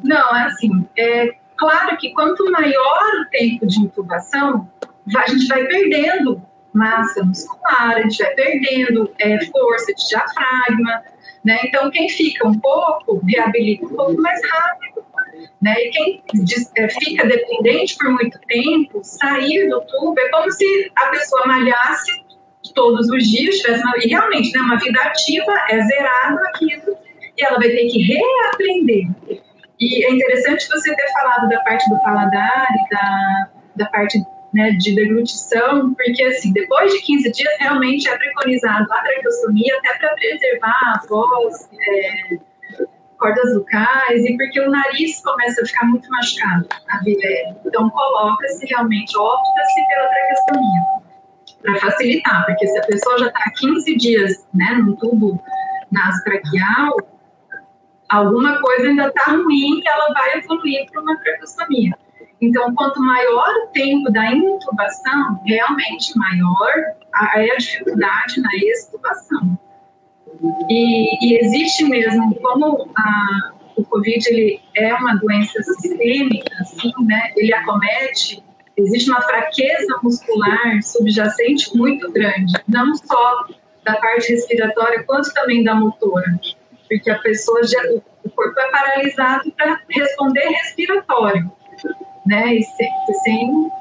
não, 0.03 0.35
é 0.35 0.43
assim, 0.43 0.85
é 0.97 1.35
claro 1.55 1.97
que 1.97 2.13
quanto 2.13 2.51
maior 2.51 3.21
o 3.21 3.29
tempo 3.29 3.65
de 3.65 3.79
intubação, 3.79 4.69
a 5.15 5.29
gente 5.29 5.47
vai 5.47 5.65
perdendo 5.65 6.41
massa 6.73 7.23
muscular, 7.23 7.97
a 7.97 8.01
gente 8.01 8.17
vai 8.17 8.33
perdendo 8.33 9.09
é, 9.19 9.45
força 9.45 9.93
de 9.93 10.07
diafragma, 10.07 11.03
né? 11.43 11.59
Então, 11.63 11.89
quem 11.91 12.09
fica 12.09 12.47
um 12.47 12.57
pouco, 12.59 13.21
reabilita 13.25 13.85
um 13.85 13.95
pouco 13.95 14.21
mais 14.21 14.41
rápido, 14.49 14.82
né? 15.61 15.75
E 15.77 15.89
quem 15.91 16.23
é, 16.77 16.89
fica 16.89 17.25
dependente 17.25 17.95
por 17.97 18.11
muito 18.11 18.39
tempo, 18.47 19.01
sair 19.03 19.69
do 19.69 19.81
tubo 19.81 20.19
é 20.19 20.29
como 20.29 20.51
se 20.51 20.91
a 20.95 21.07
pessoa 21.07 21.45
malhasse 21.47 22.23
todos 22.73 23.09
os 23.09 23.23
dias, 23.23 23.57
tivesse 23.57 23.83
uma, 23.83 23.97
e 23.97 24.07
realmente, 24.07 24.51
né, 24.53 24.61
uma 24.61 24.77
vida 24.77 24.99
ativa 25.01 25.53
é 25.69 25.81
zerado 25.81 26.39
aquilo, 26.47 26.97
e 27.37 27.45
ela 27.45 27.57
vai 27.57 27.69
ter 27.69 27.87
que 27.87 28.01
reaprender. 28.01 29.07
E 29.79 30.05
é 30.05 30.11
interessante 30.11 30.67
você 30.69 30.95
ter 30.95 31.11
falado 31.13 31.49
da 31.49 31.59
parte 31.61 31.89
do 31.89 31.99
paladar 32.01 32.67
e 32.71 32.89
da, 32.93 33.49
da 33.75 33.85
parte 33.87 34.17
né, 34.53 34.71
de 34.71 34.95
deglutição, 34.95 35.93
porque 35.93 36.23
assim, 36.23 36.53
depois 36.53 36.93
de 36.93 37.01
15 37.01 37.31
dias 37.31 37.53
realmente 37.59 38.07
é 38.07 38.17
preconizado 38.17 38.87
a 38.91 39.01
traqueostomia 39.01 39.77
até 39.79 39.97
para 39.97 40.15
preservar 40.15 40.79
a 40.95 41.01
voz, 41.07 41.69
é, 41.89 42.37
cordas 43.23 43.53
vocais 43.53 44.25
e 44.25 44.35
porque 44.35 44.59
o 44.59 44.69
nariz 44.69 45.21
começa 45.21 45.61
a 45.61 45.65
ficar 45.65 45.85
muito 45.85 46.09
machucado. 46.09 46.67
Então 47.65 47.89
coloca-se 47.89 48.65
realmente, 48.65 49.17
opta-se 49.17 49.87
pela 49.87 50.09
traqueostomia 50.09 50.81
para 51.61 51.79
facilitar, 51.79 52.45
porque 52.45 52.67
se 52.67 52.77
a 52.77 52.85
pessoa 52.85 53.17
já 53.19 53.27
está 53.27 53.51
15 53.57 53.95
dias 53.95 54.45
né, 54.53 54.73
no 54.83 54.97
tubo 54.97 55.41
nasotraqueal, 55.89 56.97
alguma 58.09 58.59
coisa 58.59 58.89
ainda 58.89 59.07
está 59.07 59.31
ruim 59.31 59.79
e 59.79 59.87
ela 59.87 60.13
vai 60.13 60.39
evoluir 60.39 60.85
para 60.91 61.01
uma 61.01 61.17
traqueostomia. 61.21 61.97
Então, 62.41 62.75
quanto 62.75 62.99
maior 62.99 63.47
o 63.63 63.67
tempo 63.67 64.11
da 64.11 64.33
intubação, 64.33 65.39
realmente 65.45 66.11
maior 66.17 66.73
é 67.35 67.51
a 67.51 67.55
dificuldade 67.55 68.41
na 68.41 68.49
extubação. 68.53 69.57
E, 70.69 71.25
e 71.25 71.37
existe 71.37 71.85
mesmo, 71.85 72.35
como 72.35 72.89
a, 72.95 73.51
o 73.75 73.83
Covid 73.85 74.27
ele 74.29 74.59
é 74.75 74.93
uma 74.93 75.15
doença 75.15 75.61
sistêmica, 75.63 76.55
assim, 76.59 76.91
né, 77.05 77.31
ele 77.37 77.53
acomete, 77.53 78.43
existe 78.77 79.09
uma 79.09 79.21
fraqueza 79.21 79.99
muscular 80.03 80.81
subjacente 80.81 81.75
muito 81.75 82.11
grande, 82.11 82.53
não 82.67 82.95
só 82.95 83.45
da 83.83 83.95
parte 83.97 84.31
respiratória, 84.31 85.03
quanto 85.03 85.33
também 85.33 85.63
da 85.63 85.75
motora 85.75 86.39
porque 86.93 87.09
a 87.09 87.19
pessoa 87.19 87.63
já, 87.63 87.79
o 88.23 88.29
corpo 88.29 88.59
é 88.59 88.71
paralisado 88.71 89.51
para 89.53 89.79
responder 89.89 90.47
respiratório, 90.47 91.51
né? 92.25 92.55
E 92.55 92.63
sem, 92.63 92.89
sem, 93.23 93.71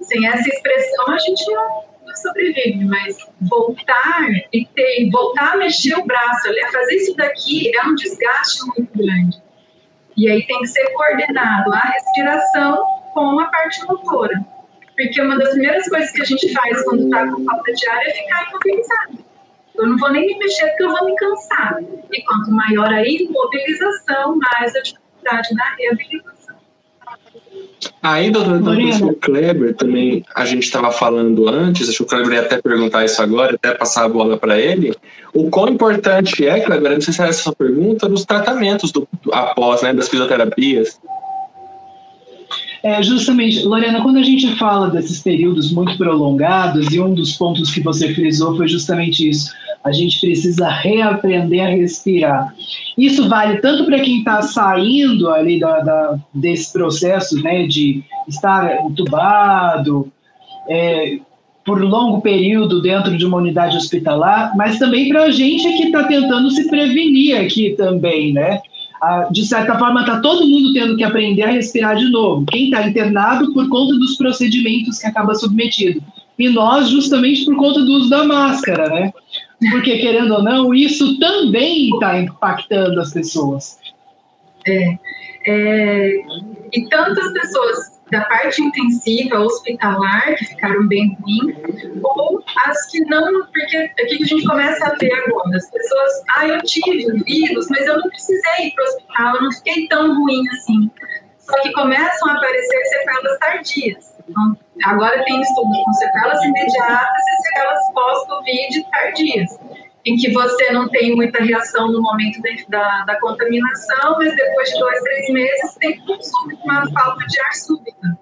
sem 0.00 0.26
essa 0.26 0.48
expressão 0.48 1.08
a 1.08 1.18
gente 1.18 1.52
não, 1.52 1.84
sobrevive, 2.18 2.84
mas 2.84 3.16
voltar 3.40 4.28
e 4.52 4.66
ter, 4.66 5.10
voltar 5.10 5.52
a 5.52 5.56
mexer 5.56 5.94
o 5.98 6.04
braço, 6.04 6.48
fazer 6.72 6.94
isso 6.96 7.16
daqui 7.16 7.76
é 7.76 7.84
um 7.84 7.94
desgaste 7.94 8.60
muito 8.66 8.90
grande. 8.96 9.42
E 10.16 10.28
aí 10.28 10.46
tem 10.46 10.58
que 10.60 10.66
ser 10.66 10.84
coordenado 10.92 11.72
a 11.72 11.78
respiração 11.78 12.84
com 13.14 13.40
a 13.40 13.46
parte 13.46 13.84
motora. 13.86 14.44
Porque 14.96 15.20
uma 15.20 15.38
das 15.38 15.50
primeiras 15.50 15.88
coisas 15.88 16.10
que 16.12 16.22
a 16.22 16.24
gente 16.26 16.52
faz 16.52 16.84
quando 16.84 17.04
está 17.04 17.26
com 17.26 17.44
falta 17.44 17.72
de 17.72 17.88
ar 17.88 18.06
é 18.06 18.10
ficar 18.10 18.48
imobilizado 18.48 19.32
eu 19.74 19.86
não 19.86 19.98
vou 19.98 20.12
nem 20.12 20.26
me 20.26 20.38
mexer 20.38 20.66
porque 20.68 20.84
eu 20.84 20.90
vou 20.90 21.04
me 21.06 21.16
cansar. 21.16 21.78
E 22.12 22.22
quanto 22.22 22.50
maior 22.50 22.92
a 22.92 23.02
imobilização, 23.06 24.38
mais 24.38 24.74
a 24.76 24.80
dificuldade 24.80 25.54
na 25.54 25.74
reabilitação. 25.76 26.41
Aí, 28.02 28.30
doutor, 28.30 28.60
então, 28.80 29.08
o 29.08 29.14
Kleber 29.14 29.74
também, 29.74 30.24
a 30.34 30.44
gente 30.44 30.64
estava 30.64 30.90
falando 30.90 31.48
antes, 31.48 31.88
acho 31.88 31.98
que 31.98 32.02
o 32.04 32.06
Kleber 32.06 32.34
ia 32.34 32.40
até 32.40 32.60
perguntar 32.60 33.04
isso 33.04 33.20
agora, 33.22 33.54
até 33.54 33.74
passar 33.74 34.04
a 34.04 34.08
bola 34.08 34.36
para 34.36 34.58
ele. 34.58 34.94
O 35.32 35.50
quão 35.50 35.68
importante 35.68 36.46
é, 36.46 36.60
Kleber, 36.60 36.92
não 36.92 37.00
sei 37.00 37.14
se 37.14 37.22
é 37.22 37.28
essa 37.28 37.42
sua 37.42 37.54
pergunta, 37.54 38.08
nos 38.08 38.24
tratamentos 38.24 38.92
do, 38.92 39.08
após, 39.32 39.82
né, 39.82 39.92
das 39.92 40.08
fisioterapias. 40.08 40.98
É, 42.82 43.00
justamente, 43.02 43.62
Lorena, 43.62 44.02
quando 44.02 44.18
a 44.18 44.22
gente 44.24 44.56
fala 44.56 44.90
desses 44.90 45.20
períodos 45.20 45.70
muito 45.72 45.96
prolongados, 45.96 46.92
e 46.92 47.00
um 47.00 47.14
dos 47.14 47.36
pontos 47.36 47.70
que 47.70 47.80
você 47.80 48.12
frisou 48.12 48.56
foi 48.56 48.66
justamente 48.66 49.28
isso, 49.28 49.52
a 49.84 49.92
gente 49.92 50.20
precisa 50.20 50.68
reaprender 50.68 51.64
a 51.64 51.70
respirar. 51.70 52.54
Isso 52.96 53.28
vale 53.28 53.60
tanto 53.60 53.84
para 53.84 54.00
quem 54.00 54.18
está 54.18 54.42
saindo 54.42 55.30
ali 55.30 55.58
da, 55.58 55.80
da, 55.80 56.18
desse 56.32 56.72
processo 56.72 57.42
né, 57.42 57.66
de 57.66 58.02
estar 58.28 58.84
entubado, 58.84 60.10
é, 60.68 61.18
por 61.64 61.80
longo 61.80 62.20
período 62.20 62.82
dentro 62.82 63.16
de 63.16 63.24
uma 63.24 63.38
unidade 63.38 63.76
hospitalar, 63.76 64.52
mas 64.56 64.78
também 64.78 65.08
para 65.08 65.24
a 65.24 65.30
gente 65.30 65.76
que 65.76 65.84
está 65.84 66.04
tentando 66.04 66.50
se 66.50 66.68
prevenir 66.68 67.36
aqui 67.40 67.70
também, 67.76 68.32
né? 68.32 68.60
de 69.32 69.44
certa 69.44 69.76
forma, 69.78 70.00
está 70.00 70.20
todo 70.20 70.46
mundo 70.46 70.72
tendo 70.72 70.96
que 70.96 71.02
aprender 71.02 71.42
a 71.42 71.50
respirar 71.50 71.96
de 71.96 72.08
novo. 72.08 72.44
Quem 72.46 72.66
está 72.66 72.86
internado 72.86 73.52
por 73.52 73.68
conta 73.68 73.94
dos 73.94 74.16
procedimentos 74.16 74.98
que 74.98 75.06
acaba 75.06 75.34
submetido. 75.34 76.00
E 76.38 76.48
nós, 76.48 76.88
justamente 76.88 77.44
por 77.44 77.56
conta 77.56 77.80
do 77.80 77.92
uso 77.94 78.08
da 78.08 78.24
máscara, 78.24 78.88
né? 78.88 79.12
Porque, 79.70 79.98
querendo 79.98 80.34
ou 80.34 80.42
não, 80.42 80.74
isso 80.74 81.18
também 81.18 81.90
está 81.90 82.18
impactando 82.18 83.00
as 83.00 83.12
pessoas. 83.12 83.78
É, 84.66 84.98
é, 85.46 86.10
e 86.72 86.88
tantas 86.88 87.32
pessoas 87.32 88.00
da 88.10 88.20
parte 88.24 88.62
intensiva 88.62 89.40
hospitalar, 89.40 90.36
que 90.36 90.44
ficaram 90.44 90.86
bem 90.86 91.16
ruins, 91.20 91.56
ou 92.02 92.44
as 92.66 92.86
que 92.90 93.00
não, 93.06 93.46
porque 93.46 93.76
aqui 93.76 94.18
que 94.18 94.24
a 94.24 94.26
gente 94.26 94.46
começa 94.46 94.86
a 94.86 94.94
ver 94.96 95.12
agora, 95.14 95.56
as 95.56 95.70
pessoas, 95.70 96.12
ah, 96.36 96.46
eu 96.46 96.62
tive 96.62 97.10
o 97.10 97.24
vírus, 97.24 97.66
mas 97.70 97.86
eu 97.86 97.96
não 97.96 98.08
precisei 98.10 98.66
ir 98.66 98.74
para 98.74 98.84
o 98.84 98.88
hospital, 98.88 99.36
eu 99.36 99.42
não 99.42 99.52
fiquei 99.52 99.88
tão 99.88 100.14
ruim 100.20 100.46
assim. 100.50 100.90
Só 101.38 101.60
que 101.62 101.72
começam 101.72 102.28
a 102.28 102.34
aparecer 102.34 102.84
sequelas 102.84 103.38
tardias. 103.38 104.14
Então, 104.28 104.56
agora 104.84 105.24
tem 105.24 105.40
estudos 105.40 105.78
com 105.84 105.92
sequelas 105.92 106.42
imediatas 106.44 107.22
e 107.28 107.42
sequelas 107.42 107.92
pós-Covid 107.92 108.86
tardias 108.90 109.58
em 110.04 110.16
que 110.16 110.32
você 110.32 110.72
não 110.72 110.88
tem 110.88 111.14
muita 111.14 111.42
reação 111.42 111.92
no 111.92 112.02
momento 112.02 112.40
da, 112.68 113.04
da 113.04 113.20
contaminação, 113.20 114.16
mas 114.18 114.34
depois 114.34 114.68
de 114.70 114.78
dois, 114.80 115.00
três 115.00 115.30
meses 115.30 115.74
tem 115.76 116.02
uma 116.64 116.90
falta 116.90 117.26
de 117.26 117.40
ar 117.40 117.54
súbita. 117.54 118.18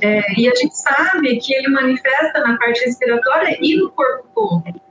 É, 0.00 0.40
e 0.40 0.48
a 0.48 0.54
gente 0.56 0.76
sabe 0.76 1.36
que 1.36 1.54
ele 1.54 1.68
manifesta 1.68 2.40
na 2.40 2.58
parte 2.58 2.84
respiratória 2.84 3.56
e 3.60 3.76
no 3.76 3.90
corpo 3.90 4.26
todo. 4.34 4.82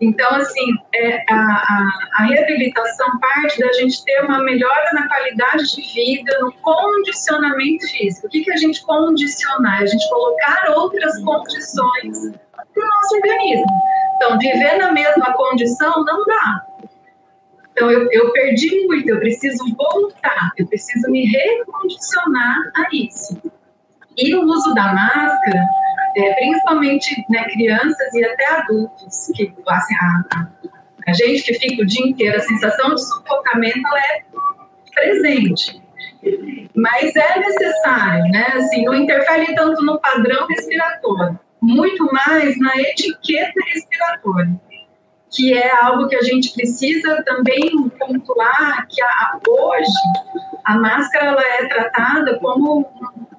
Então, 0.00 0.28
assim, 0.30 0.64
é, 0.94 1.22
a, 1.30 1.34
a, 1.34 1.88
a, 2.18 2.22
reabilitação 2.24 3.18
parte 3.20 3.60
da 3.60 3.70
gente 3.74 4.02
ter 4.04 4.24
uma 4.24 4.42
melhora 4.42 4.90
na 4.94 5.06
qualidade 5.08 5.64
de 5.74 5.82
vida, 5.82 6.38
no 6.40 6.52
condicionamento 6.54 7.86
físico. 7.88 8.26
O 8.26 8.30
que, 8.30 8.42
que 8.42 8.50
a 8.50 8.56
gente 8.56 8.82
condicionar? 8.84 9.82
A 9.82 9.86
gente 9.86 10.08
colocar 10.08 10.72
outras 10.74 11.22
condições 11.22 12.32
para 12.52 12.82
o 12.82 12.86
nosso 12.86 13.16
organismo. 13.16 13.66
Então, 14.16 14.38
viver 14.38 14.78
na 14.78 14.90
mesma 14.92 15.34
condição 15.34 16.02
não 16.04 16.24
dá. 16.24 16.66
Então, 17.72 17.90
eu, 17.90 18.08
eu 18.10 18.32
perdi 18.32 18.86
muito, 18.86 19.08
eu 19.08 19.18
preciso 19.18 19.64
voltar, 19.76 20.52
eu 20.56 20.66
preciso 20.66 21.10
me 21.10 21.26
recondicionar 21.26 22.72
a 22.76 22.88
isso. 22.92 23.40
E 24.16 24.34
o 24.34 24.42
uso 24.44 24.74
da 24.74 24.92
máscara 24.92 25.66
é, 26.16 26.32
principalmente 26.34 27.24
né, 27.28 27.44
crianças 27.44 28.14
e 28.14 28.24
até 28.24 28.46
adultos, 28.46 29.30
que 29.34 29.52
assim, 29.66 29.94
a, 29.96 30.46
a, 31.08 31.12
gente 31.12 31.42
que 31.42 31.54
fica 31.54 31.82
o 31.82 31.86
dia 31.86 32.06
inteiro, 32.06 32.36
a 32.36 32.40
sensação 32.40 32.94
de 32.94 33.04
sufocamento 33.04 33.96
é 33.96 34.22
presente. 34.94 35.82
Mas 36.74 37.14
é 37.14 37.38
necessário, 37.38 38.24
né? 38.30 38.46
Assim, 38.54 38.84
não 38.84 38.94
interfere 38.94 39.54
tanto 39.54 39.84
no 39.84 40.00
padrão 40.00 40.46
respiratório, 40.46 41.38
muito 41.60 42.08
mais 42.12 42.58
na 42.58 42.76
etiqueta 42.76 43.60
respiratória, 43.72 44.60
que 45.34 45.52
é 45.52 45.70
algo 45.82 46.08
que 46.08 46.16
a 46.16 46.22
gente 46.22 46.52
precisa 46.52 47.22
também 47.24 47.88
pontuar 47.98 48.86
que 48.88 49.02
a, 49.02 49.38
hoje 49.48 49.92
a 50.64 50.78
máscara 50.78 51.26
ela 51.26 51.42
é 51.42 51.66
tratada 51.66 52.38
como 52.38 52.88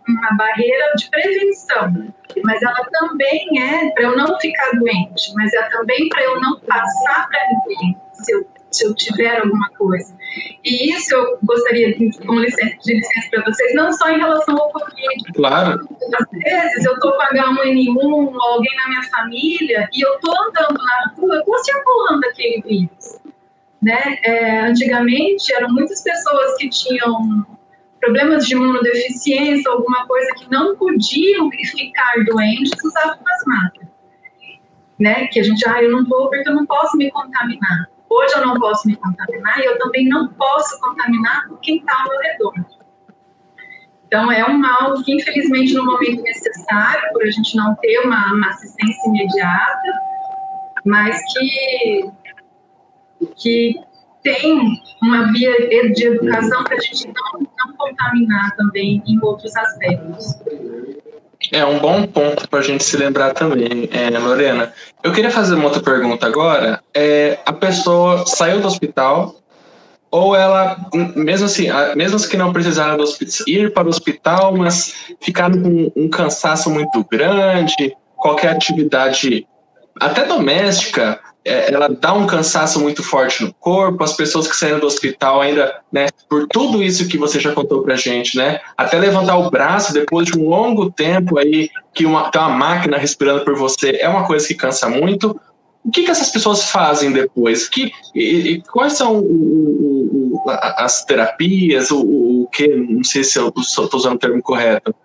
uma 0.07 0.37
barreira 0.37 0.93
de 0.97 1.09
prevenção, 1.09 2.11
mas 2.43 2.61
ela 2.61 2.85
também 2.91 3.47
é 3.59 3.89
para 3.91 4.03
eu 4.03 4.17
não 4.17 4.37
ficar 4.39 4.71
doente, 4.77 5.33
mas 5.35 5.53
é 5.53 5.63
também 5.69 6.09
para 6.09 6.23
eu 6.23 6.39
não 6.41 6.59
passar 6.59 7.27
para 7.27 7.39
ninguém 7.49 7.97
se 8.13 8.31
eu, 8.33 8.47
se 8.75 8.86
eu 8.86 8.94
tiver 8.94 9.39
alguma 9.41 9.70
coisa. 9.77 10.15
E 10.63 10.91
isso 10.94 11.15
eu 11.15 11.38
gostaria, 11.44 11.96
com 11.96 12.39
licença, 12.39 12.75
de 12.84 12.96
licença 12.96 13.29
para 13.32 13.44
vocês, 13.46 13.74
não 13.74 13.91
só 13.94 14.10
em 14.10 14.20
relação 14.20 14.58
ao 14.58 14.72
Covid. 14.72 15.34
Claro. 15.34 15.88
Às 16.13 16.27
vezes 16.32 16.86
eu 16.86 16.94
estou 16.94 17.12
com 17.13 17.24
H1N1 17.24 17.96
ou 17.96 18.41
alguém 18.41 18.75
na 18.75 18.89
minha 18.89 19.03
família 19.03 19.88
e 19.94 20.01
eu 20.05 20.15
estou 20.15 20.34
andando 20.34 20.77
na 20.77 21.13
rua, 21.17 21.39
estou 21.39 21.58
circulando 21.60 22.27
aquele 22.27 22.62
vírus. 22.62 23.20
Né? 23.82 24.17
É, 24.24 24.62
antigamente 24.62 25.53
eram 25.53 25.70
muitas 25.72 26.01
pessoas 26.01 26.58
que 26.58 26.70
tinham 26.70 27.46
problemas 28.00 28.46
de 28.46 28.53
imunodeficiência, 28.53 29.72
alguma 29.72 30.05
coisa 30.08 30.34
que 30.36 30.51
não 30.51 30.75
podiam 30.75 31.50
ficar 31.51 32.24
doentes, 32.25 32.72
usavam 32.84 33.13
as 33.13 33.46
máscaras. 33.46 33.89
Né? 35.00 35.27
Que 35.27 35.39
a 35.39 35.44
gente, 35.44 35.67
ah, 35.67 35.82
eu 35.82 35.91
não 35.91 36.05
vou 36.05 36.29
porque 36.29 36.50
eu 36.50 36.55
não 36.55 36.65
posso 36.65 36.98
me 36.98 37.10
contaminar. 37.12 37.94
Hoje 38.09 38.33
eu 38.35 38.45
não 38.45 38.59
posso 38.59 38.88
me 38.88 38.95
contaminar 38.95 39.59
e 39.59 39.65
eu 39.65 39.79
também 39.79 40.07
não 40.07 40.27
posso 40.29 40.79
contaminar 40.79 41.50
quem 41.62 41.77
está 41.77 41.93
ao 42.03 42.09
meu 42.09 42.19
redor. 42.19 42.53
Então, 44.07 44.31
é 44.31 44.45
um 44.45 44.57
mal 44.57 44.93
que, 45.03 45.13
infelizmente, 45.13 45.74
no 45.74 45.85
momento 45.85 46.21
necessário, 46.21 47.12
por 47.12 47.24
a 47.24 47.31
gente 47.31 47.55
não 47.57 47.75
ter 47.75 48.00
uma, 48.00 48.33
uma 48.33 48.50
assistência 48.50 49.09
imediata, 49.09 50.00
mas 50.85 51.19
que, 51.33 52.12
que 53.35 53.75
tem 54.24 54.59
uma 55.01 55.31
via 55.33 55.91
de 55.91 56.05
educação 56.05 56.63
para 56.63 56.77
a 56.77 56.79
gente 56.79 57.07
não, 57.07 57.41
não 57.41 57.75
contaminar 57.75 58.55
também 58.55 59.03
em 59.05 59.19
outros 59.24 59.55
aspectos. 59.55 60.39
É 61.51 61.65
um 61.65 61.79
bom 61.79 62.05
ponto 62.07 62.47
para 62.47 62.59
a 62.59 62.63
gente 62.63 62.83
se 62.83 62.97
lembrar 62.97 63.33
também, 63.33 63.89
é, 63.91 64.09
Lorena. 64.17 64.73
Eu 65.03 65.11
queria 65.11 65.29
fazer 65.29 65.55
uma 65.55 65.65
outra 65.65 65.81
pergunta 65.81 66.25
agora. 66.25 66.81
É, 66.93 67.37
a 67.45 67.53
pessoa 67.53 68.25
saiu 68.25 68.61
do 68.61 68.67
hospital, 68.67 69.35
ou 70.09 70.35
ela, 70.35 70.77
mesmo 71.15 71.45
assim, 71.45 71.67
mesmo 71.95 72.19
que 72.27 72.37
não 72.37 72.53
precisaram 72.53 73.03
ir 73.47 73.73
para 73.73 73.85
o 73.85 73.89
hospital, 73.89 74.55
mas 74.55 74.93
ficaram 75.21 75.61
com 75.61 75.91
um 75.95 76.09
cansaço 76.09 76.69
muito 76.69 77.05
grande, 77.11 77.95
qualquer 78.15 78.51
atividade, 78.51 79.46
até 80.00 80.25
doméstica, 80.25 81.20
ela 81.46 81.88
dá 81.88 82.12
um 82.12 82.25
cansaço 82.25 82.79
muito 82.79 83.03
forte 83.03 83.44
no 83.44 83.53
corpo, 83.53 84.03
as 84.03 84.14
pessoas 84.14 84.48
que 84.48 84.55
saíram 84.55 84.79
do 84.79 84.88
hospital 84.88 85.42
ainda, 85.42 85.79
né, 85.92 86.08
por 86.27 86.48
tudo 86.48 86.81
isso 86.81 87.08
que 87.08 87.20
você 87.20 87.40
já 87.40 87.53
contou 87.53 87.84
pra 87.84 87.96
gente, 87.96 88.36
né, 88.36 88.60
até 88.75 88.98
levantar 88.98 89.38
o 89.38 89.51
braço 89.51 89.94
depois 89.94 90.25
de 90.25 90.38
um 90.38 90.50
longo 90.50 90.90
tempo 90.90 91.38
aí, 91.38 91.70
que 91.94 92.05
uma, 92.05 92.31
tem 92.31 92.42
uma 92.42 92.50
máquina 92.50 92.98
respirando 92.98 93.46
por 93.46 93.55
você, 93.55 93.98
é 94.01 94.10
uma 94.10 94.25
coisa 94.25 94.48
que 94.48 94.55
cansa 94.55 94.90
muito. 94.90 95.40
O 95.84 95.92
que, 95.92 96.01
que 96.01 96.10
essas 96.10 96.31
pessoas 96.31 96.72
fazem 96.72 97.12
depois? 97.12 97.70
Que, 97.70 97.92
e, 98.16 98.24
e 98.24 98.62
quais 98.64 98.94
são 98.94 99.20
o, 99.20 100.42
o, 100.44 100.50
as 100.50 101.05
terapias, 101.05 101.92
o, 101.92 102.01
o 102.01 102.50
que, 102.51 102.68
não 102.68 103.03
sei 103.03 103.24
se 103.24 103.38
eu 103.38 103.53
estou 103.55 103.88
usando 103.94 104.16
o 104.16 104.20
termo 104.20 104.42
correto, 104.42 104.96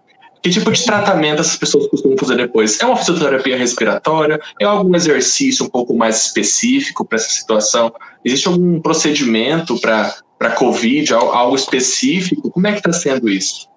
que 0.43 0.51
tipo 0.51 0.73
de 0.73 0.85
tratamento 0.85 1.41
essas 1.41 1.57
pessoas 1.57 1.87
costumam 1.89 2.17
fazer 2.17 2.37
depois? 2.37 2.81
É 2.81 2.87
uma 2.87 2.97
fisioterapia 2.97 3.57
respiratória? 3.57 4.41
É 4.59 4.65
algum 4.65 4.95
exercício 4.95 5.67
um 5.67 5.69
pouco 5.69 5.95
mais 5.95 6.27
específico 6.27 7.05
para 7.05 7.17
essa 7.17 7.31
situação? 7.31 7.93
Existe 8.25 8.49
algum 8.49 8.81
procedimento 8.81 9.79
para 9.81 10.51
COVID, 10.57 11.13
algo 11.13 11.55
específico? 11.55 12.51
Como 12.51 12.67
é 12.67 12.73
que 12.73 12.79
está 12.79 12.93
sendo 12.93 13.29
isso? 13.29 13.69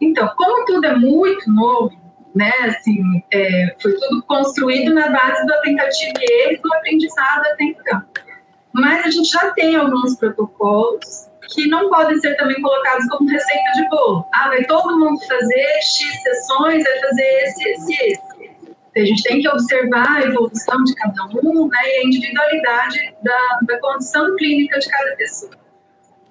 Então, 0.00 0.30
como 0.36 0.64
tudo 0.64 0.86
é 0.86 0.96
muito 0.96 1.50
novo, 1.50 1.92
né, 2.34 2.52
assim, 2.64 3.22
é, 3.32 3.74
foi 3.80 3.92
tudo 3.94 4.22
construído 4.22 4.94
na 4.94 5.10
base 5.10 5.46
da 5.46 5.60
tentativa 5.60 6.12
e 6.20 6.56
do 6.56 6.74
aprendizado 6.74 7.46
até 7.52 7.64
então. 7.64 8.02
Mas 8.72 9.06
a 9.06 9.10
gente 9.10 9.28
já 9.28 9.50
tem 9.52 9.74
alguns 9.74 10.16
protocolos 10.16 11.29
que 11.50 11.66
não 11.68 11.88
podem 11.88 12.18
ser 12.20 12.36
também 12.36 12.60
colocados 12.60 13.06
como 13.08 13.28
receita 13.28 13.72
de 13.74 13.88
bolo. 13.88 14.24
Ah, 14.34 14.48
vai 14.48 14.64
todo 14.64 14.98
mundo 14.98 15.18
fazer 15.26 15.66
X 15.82 16.22
sessões, 16.22 16.84
vai 16.84 17.00
fazer 17.00 17.22
esse, 17.22 17.68
esse, 17.70 17.94
esse. 18.04 18.30
A 18.96 19.00
gente 19.00 19.22
tem 19.22 19.40
que 19.40 19.48
observar 19.48 20.16
a 20.16 20.22
evolução 20.22 20.82
de 20.84 20.94
cada 20.94 21.24
um 21.42 21.68
né, 21.68 21.78
e 21.84 21.98
a 21.98 22.06
individualidade 22.06 23.14
da, 23.22 23.58
da 23.62 23.80
condição 23.80 24.34
clínica 24.36 24.78
de 24.78 24.88
cada 24.88 25.16
pessoa. 25.16 25.52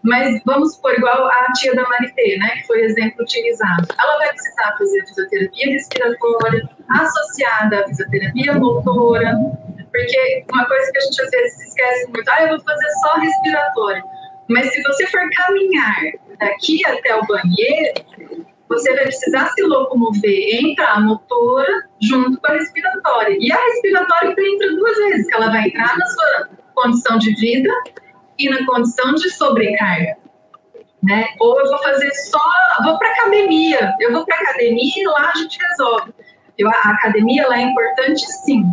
Mas 0.03 0.41
vamos 0.45 0.77
por 0.77 0.93
igual 0.93 1.27
a 1.27 1.53
tia 1.53 1.75
da 1.75 1.83
Marité, 1.83 2.37
né, 2.37 2.49
que 2.57 2.67
foi 2.67 2.81
exemplo 2.81 3.21
utilizado. 3.21 3.87
Ela 3.97 4.17
vai 4.17 4.29
precisar 4.29 4.75
fazer 4.77 5.05
fisioterapia 5.05 5.71
respiratória 5.71 6.69
associada 6.89 7.79
à 7.81 7.87
fisioterapia 7.87 8.53
motora, 8.55 9.33
porque 9.91 10.45
uma 10.51 10.65
coisa 10.65 10.91
que 10.91 10.97
a 10.97 11.01
gente 11.01 11.21
às 11.21 11.29
vezes 11.29 11.67
esquece 11.67 12.11
muito, 12.11 12.29
ah, 12.29 12.43
eu 12.43 12.49
vou 12.49 12.61
fazer 12.61 12.89
só 13.01 13.15
respiratória 13.15 14.03
mas 14.49 14.71
se 14.73 14.81
você 14.81 15.05
for 15.07 15.21
caminhar 15.35 15.95
daqui 16.39 16.85
até 16.87 17.15
o 17.15 17.25
banheiro, 17.25 17.93
você 18.67 18.93
vai 18.95 19.03
precisar 19.03 19.47
se 19.49 19.61
locomover 19.63 20.63
entre 20.63 20.83
a 20.83 20.99
motora 20.99 21.87
junto 22.01 22.39
com 22.39 22.51
a 22.51 22.55
respiratória. 22.55 23.37
E 23.39 23.51
a 23.51 23.55
respiratória 23.55 24.29
entra 24.29 24.75
duas 24.75 24.97
vezes, 24.97 25.27
que 25.27 25.35
ela 25.35 25.49
vai 25.49 25.67
entrar 25.67 25.97
na 25.97 26.05
sua 26.05 26.49
condição 26.75 27.17
de 27.17 27.33
vida 27.35 27.71
e 28.37 28.49
na 28.49 28.65
condição 28.65 29.13
de 29.13 29.29
sobrecarga. 29.31 30.17
Né? 31.03 31.27
Ou 31.39 31.59
eu 31.59 31.67
vou 31.67 31.77
fazer 31.79 32.11
só, 32.13 32.43
vou 32.83 32.97
para 32.97 33.09
academia, 33.09 33.95
eu 33.99 34.11
vou 34.11 34.25
para 34.25 34.35
academia 34.35 34.91
e 34.95 35.05
lá 35.05 35.31
a 35.33 35.37
gente 35.37 35.57
resolve. 35.59 36.13
Eu, 36.57 36.69
a 36.69 36.89
academia 36.89 37.43
ela 37.43 37.57
é 37.57 37.61
importante 37.61 38.21
sim, 38.43 38.63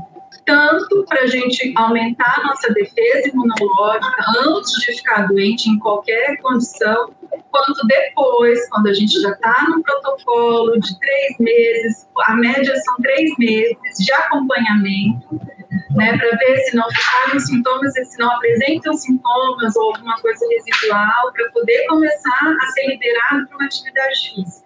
tanto 0.47 1.05
para 1.09 1.23
a 1.23 1.27
gente 1.27 1.73
aumentar 1.77 2.41
a 2.41 2.45
nossa 2.47 2.73
defesa 2.73 3.29
imunológica 3.29 4.25
antes 4.47 4.73
de 4.73 4.93
ficar 4.95 5.27
doente 5.27 5.69
em 5.69 5.79
qualquer 5.79 6.37
condição, 6.41 7.13
quanto 7.51 7.87
depois, 7.87 8.69
quando 8.71 8.87
a 8.87 8.95
gente 8.95 9.21
já 9.21 9.33
está 9.33 9.67
no 9.69 9.83
protocolo 9.83 10.81
de 10.81 10.99
três 10.99 11.39
meses, 11.41 12.09
a 12.27 12.35
média 12.37 12.75
são 12.77 12.97
três 12.99 13.31
meses 13.39 13.99
de 13.99 14.13
acompanhamento, 14.13 15.41
né, 15.97 16.17
para 16.17 16.37
ver 16.39 16.59
se 16.59 16.77
não 16.77 16.89
ficaram 16.91 17.41
sintomas 17.41 17.97
e 17.97 18.05
se 18.05 18.19
não 18.19 18.31
apresentam 18.31 18.95
sintomas 18.95 19.75
ou 19.77 19.95
alguma 19.95 20.17
coisa 20.21 20.47
residual, 20.49 21.33
para 21.33 21.51
poder 21.51 21.87
começar 21.89 22.57
a 22.63 22.67
ser 22.73 22.87
liberado 22.87 23.49
para 23.49 23.57
uma 23.57 23.67
atividade 23.67 24.35
física. 24.35 24.66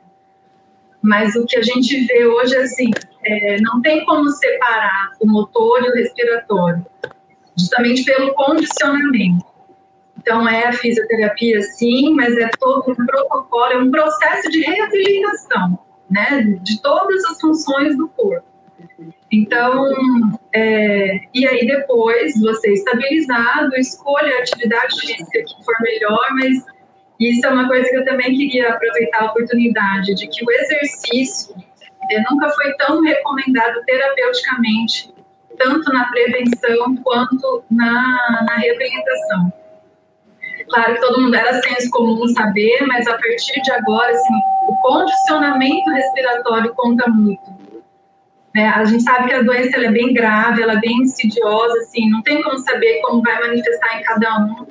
Mas 1.03 1.35
o 1.35 1.47
que 1.47 1.57
a 1.57 1.63
gente 1.63 2.07
vê 2.07 2.27
hoje 2.27 2.55
é 2.55 2.63
assim, 2.63 2.91
é, 3.25 3.61
não 3.61 3.81
tem 3.81 4.05
como 4.05 4.29
separar 4.29 5.13
o 5.21 5.27
motor 5.27 5.83
e 5.85 5.89
o 5.89 5.95
respiratório, 5.95 6.85
justamente 7.57 8.05
pelo 8.05 8.35
condicionamento. 8.35 9.45
Então, 10.19 10.47
é 10.47 10.69
a 10.69 10.73
fisioterapia, 10.73 11.63
sim, 11.63 12.15
mas 12.15 12.37
é 12.37 12.51
todo 12.59 12.93
um 12.93 13.07
protocolo, 13.07 13.73
é 13.73 13.79
um 13.79 13.91
processo 13.91 14.51
de 14.51 14.61
reabilitação, 14.61 15.79
né, 16.11 16.43
de 16.63 16.81
todas 16.83 17.25
as 17.25 17.41
funções 17.41 17.97
do 17.97 18.07
corpo. 18.09 18.45
Então, 19.33 19.87
é, 20.53 21.21
e 21.33 21.47
aí 21.47 21.67
depois, 21.67 22.39
você 22.41 22.73
estabilizado, 22.73 23.75
escolha 23.77 24.37
a 24.37 24.41
atividade 24.41 25.01
física 25.01 25.43
que 25.43 25.65
for 25.65 25.75
melhor, 25.81 26.27
mas 26.33 26.65
isso 27.21 27.47
é 27.47 27.51
uma 27.51 27.69
coisa 27.69 27.89
que 27.89 27.97
eu 27.97 28.05
também 28.05 28.35
queria 28.35 28.71
aproveitar 28.71 29.23
a 29.23 29.27
oportunidade 29.27 30.15
de 30.15 30.27
que 30.27 30.45
o 30.45 30.51
exercício 30.51 31.55
ele 32.11 32.25
nunca 32.31 32.51
foi 32.51 32.73
tão 32.75 33.03
recomendado 33.03 33.81
terapeuticamente 33.85 35.13
tanto 35.61 35.93
na 35.93 36.07
prevenção 36.07 36.97
quanto 37.05 37.63
na, 37.71 38.45
na 38.47 38.57
reabilitação. 38.57 39.53
Claro 40.69 40.95
que 40.95 41.01
todo 41.01 41.21
mundo 41.21 41.35
era 41.35 41.61
senso 41.61 41.91
comum 41.91 42.27
saber, 42.29 42.87
mas 42.87 43.07
a 43.07 43.13
partir 43.13 43.61
de 43.61 43.73
agora, 43.73 44.11
assim, 44.11 44.35
o 44.69 44.77
condicionamento 44.77 45.91
respiratório 45.91 46.73
conta 46.75 47.09
muito. 47.09 47.61
É, 48.57 48.69
a 48.69 48.85
gente 48.85 49.03
sabe 49.03 49.29
que 49.29 49.35
a 49.35 49.43
doença 49.43 49.77
é 49.79 49.91
bem 49.91 50.13
grave, 50.15 50.63
ela 50.63 50.75
é 50.75 50.81
bem 50.81 51.03
insidiosa, 51.03 51.79
assim, 51.81 52.09
não 52.11 52.23
tem 52.23 52.43
como 52.43 52.59
saber 52.59 53.01
como 53.03 53.23
vai 53.23 53.39
manifestar 53.41 54.01
em 54.01 54.03
cada 54.03 54.39
um, 54.39 54.67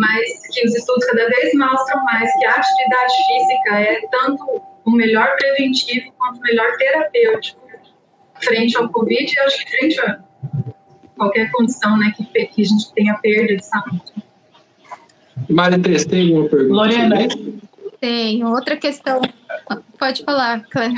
mas 0.00 0.46
que 0.50 0.66
os 0.66 0.74
estudos 0.74 1.04
cada 1.04 1.26
vez 1.28 1.54
mostram 1.54 2.02
mais 2.04 2.32
que 2.38 2.46
a 2.46 2.54
atividade 2.54 3.12
física 3.28 3.80
é 3.80 4.00
tanto 4.10 4.62
o 4.86 4.90
melhor 4.90 5.36
preventivo 5.36 6.10
quanto 6.16 6.38
o 6.38 6.42
melhor 6.42 6.74
terapêutico 6.78 7.60
frente 8.42 8.76
ao 8.78 8.88
Covid 8.88 9.30
e 9.30 9.40
acho 9.40 9.64
que 9.64 9.70
frente 9.70 10.00
a 10.00 10.20
qualquer 11.16 11.50
condição 11.52 11.98
né, 11.98 12.14
que, 12.16 12.24
que 12.24 12.62
a 12.62 12.64
gente 12.64 12.92
tenha 12.94 13.14
perda 13.18 13.56
de 13.56 13.64
saúde. 13.64 14.12
Teresa, 15.82 16.08
tem 16.08 16.28
alguma 16.28 16.48
pergunta? 16.48 16.74
Lorena. 16.74 17.16
Tem. 18.00 18.44
Outra 18.44 18.76
questão. 18.76 19.20
Pode 19.98 20.24
falar, 20.24 20.64
Clara. 20.70 20.94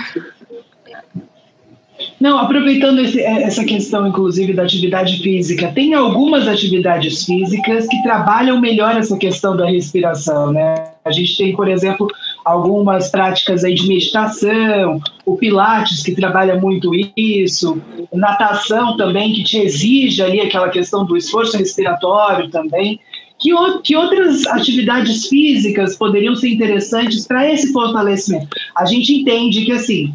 Não, 2.23 2.39
aproveitando 2.39 3.01
esse, 3.01 3.21
essa 3.21 3.65
questão, 3.65 4.07
inclusive, 4.07 4.53
da 4.53 4.63
atividade 4.63 5.21
física, 5.21 5.73
tem 5.75 5.93
algumas 5.93 6.47
atividades 6.47 7.25
físicas 7.25 7.89
que 7.89 8.01
trabalham 8.05 8.61
melhor 8.61 8.97
essa 8.97 9.19
questão 9.19 9.57
da 9.57 9.69
respiração, 9.69 10.53
né? 10.53 10.73
A 11.05 11.11
gente 11.11 11.37
tem, 11.37 11.57
por 11.57 11.67
exemplo, 11.67 12.07
algumas 12.45 13.11
práticas 13.11 13.65
aí 13.65 13.75
de 13.75 13.89
meditação, 13.89 15.01
o 15.27 15.37
Pilates, 15.37 16.05
que 16.05 16.15
trabalha 16.15 16.55
muito 16.61 16.93
isso, 17.17 17.83
natação 18.13 18.97
também, 18.97 19.33
que 19.33 19.43
te 19.43 19.59
exige 19.59 20.23
ali 20.23 20.41
aquela 20.41 20.69
questão 20.69 21.05
do 21.05 21.17
esforço 21.17 21.59
respiratório 21.59 22.49
também. 22.51 23.01
Que, 23.37 23.51
que 23.83 23.97
outras 23.97 24.47
atividades 24.47 25.27
físicas 25.27 25.97
poderiam 25.97 26.37
ser 26.37 26.51
interessantes 26.51 27.27
para 27.27 27.53
esse 27.53 27.73
fortalecimento? 27.73 28.47
A 28.77 28.85
gente 28.85 29.13
entende 29.13 29.65
que, 29.65 29.73
assim, 29.73 30.15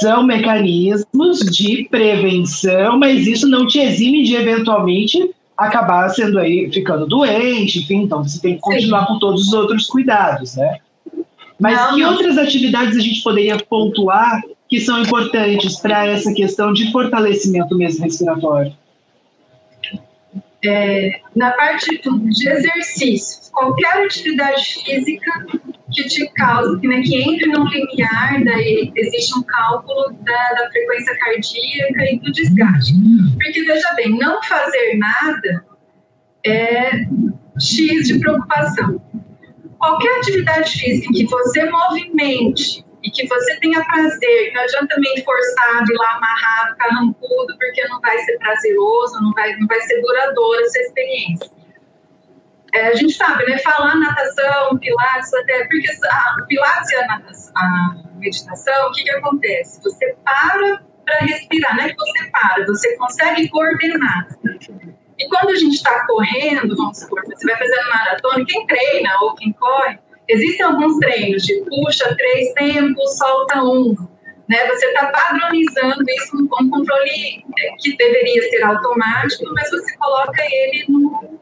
são 0.00 0.24
mecanismos 0.24 1.38
de 1.40 1.86
prevenção, 1.90 2.98
mas 2.98 3.26
isso 3.26 3.48
não 3.48 3.66
te 3.66 3.78
exime 3.78 4.24
de 4.24 4.34
eventualmente 4.34 5.30
acabar 5.56 6.08
sendo 6.10 6.38
aí 6.38 6.70
ficando 6.70 7.06
doente, 7.06 7.78
enfim, 7.78 8.02
então 8.02 8.22
você 8.22 8.40
tem 8.40 8.56
que 8.56 8.60
continuar 8.60 9.00
Sim. 9.00 9.06
com 9.06 9.18
todos 9.18 9.48
os 9.48 9.52
outros 9.54 9.86
cuidados, 9.86 10.56
né? 10.56 10.78
Mas 11.58 11.76
não, 11.76 11.94
que 11.94 12.02
não. 12.02 12.12
outras 12.12 12.36
atividades 12.36 12.96
a 12.96 13.00
gente 13.00 13.22
poderia 13.22 13.56
pontuar 13.56 14.42
que 14.68 14.80
são 14.80 15.00
importantes 15.00 15.76
para 15.76 16.06
essa 16.06 16.32
questão 16.34 16.72
de 16.72 16.90
fortalecimento 16.92 17.76
mesmo 17.76 18.04
respiratório? 18.04 18.72
É, 20.64 21.20
na 21.34 21.52
parte 21.52 22.00
de 22.02 22.48
exercícios, 22.48 23.45
qualquer 23.56 24.04
atividade 24.04 24.84
física 24.84 25.46
que 25.90 26.06
te 26.06 26.28
causa, 26.34 26.78
que, 26.78 26.86
né, 26.86 27.00
que 27.00 27.16
entre 27.16 27.46
no 27.46 27.64
limiar, 27.64 28.44
daí 28.44 28.92
existe 28.94 29.38
um 29.38 29.42
cálculo 29.42 30.12
da, 30.20 30.48
da 30.52 30.70
frequência 30.70 31.18
cardíaca 31.18 32.04
e 32.12 32.18
do 32.18 32.32
desgaste. 32.32 32.92
Porque, 33.42 33.64
veja 33.64 33.94
bem, 33.94 34.10
não 34.18 34.42
fazer 34.42 34.98
nada 34.98 35.64
é 36.44 36.90
X 37.58 38.08
de 38.08 38.18
preocupação. 38.18 39.00
Qualquer 39.78 40.18
atividade 40.18 40.70
física 40.70 41.08
em 41.10 41.12
que 41.12 41.26
você 41.26 41.70
movimente 41.70 42.84
e 43.02 43.10
que 43.10 43.26
você 43.26 43.56
tenha 43.60 43.82
prazer, 43.84 44.52
não 44.52 44.62
adianta 44.62 44.94
também 44.94 45.24
forçado, 45.24 45.92
ir 45.92 45.96
lá 45.96 46.16
amarrado, 46.16 46.76
carrancudo, 46.76 47.56
porque 47.58 47.88
não 47.88 48.00
vai 48.00 48.18
ser 48.18 48.36
prazeroso, 48.38 49.22
não 49.22 49.32
vai, 49.32 49.56
não 49.56 49.66
vai 49.66 49.80
ser 49.82 50.00
duradoura 50.02 50.62
essa 50.62 50.78
experiência 50.80 51.55
é, 52.76 52.88
a 52.88 52.94
gente 52.94 53.14
sabe, 53.14 53.44
né, 53.46 53.58
falar 53.58 53.94
natação, 53.96 54.78
pilates, 54.78 55.32
até, 55.34 55.64
porque 55.64 55.86
a 56.10 56.44
pilates 56.46 56.90
e 56.90 56.96
a, 56.96 57.22
a 57.56 57.94
meditação, 58.16 58.88
o 58.88 58.92
que, 58.92 59.02
que 59.02 59.10
acontece? 59.10 59.82
Você 59.82 60.16
para 60.24 60.80
para 61.06 61.18
respirar, 61.20 61.76
não 61.76 61.84
é 61.84 61.88
que 61.88 61.96
você 61.96 62.30
para, 62.30 62.66
você 62.66 62.96
consegue 62.96 63.48
coordenar. 63.48 64.26
E 65.18 65.28
quando 65.28 65.50
a 65.50 65.54
gente 65.54 65.76
está 65.76 66.04
correndo, 66.04 66.76
vamos 66.76 66.98
supor, 66.98 67.22
você 67.24 67.46
vai 67.46 67.56
fazendo 67.56 67.88
maratona, 67.88 68.44
quem 68.44 68.66
treina 68.66 69.10
ou 69.22 69.34
quem 69.36 69.52
corre, 69.52 69.98
existem 70.28 70.66
alguns 70.66 70.98
treinos 70.98 71.44
de 71.44 71.64
puxa 71.64 72.12
três 72.16 72.52
tempos, 72.54 73.16
solta 73.16 73.62
um. 73.62 73.94
Né? 74.48 74.66
Você 74.66 74.86
está 74.86 75.06
padronizando 75.06 76.04
isso 76.08 76.48
com 76.48 76.64
um 76.64 76.70
controle 76.70 77.44
que 77.80 77.96
deveria 77.96 78.42
ser 78.50 78.64
automático, 78.64 79.44
mas 79.54 79.70
você 79.70 79.96
coloca 79.96 80.42
ele 80.42 80.84
no, 80.88 81.40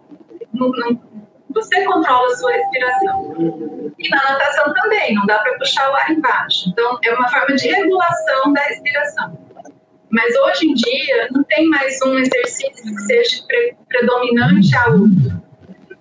no, 0.53 0.69
no 0.69 1.14
você 1.55 1.85
controla 1.85 2.27
a 2.27 2.37
sua 2.37 2.53
respiração. 2.53 3.93
E 3.99 4.09
na 4.09 4.17
natação 4.17 4.75
também, 4.75 5.15
não 5.15 5.25
dá 5.27 5.39
para 5.39 5.57
puxar 5.57 5.91
o 5.91 5.95
ar 5.95 6.11
embaixo. 6.11 6.69
Então, 6.69 6.99
é 7.03 7.15
uma 7.15 7.29
forma 7.29 7.55
de 7.55 7.69
regulação 7.69 8.53
da 8.53 8.61
respiração. 8.63 9.39
Mas 10.11 10.35
hoje 10.37 10.67
em 10.67 10.75
dia, 10.75 11.29
não 11.33 11.43
tem 11.45 11.69
mais 11.69 12.01
um 12.03 12.19
exercício 12.19 12.85
que 12.85 13.01
seja 13.03 13.45
predominante 13.89 14.77
a 14.77 14.89
outro. 14.89 15.43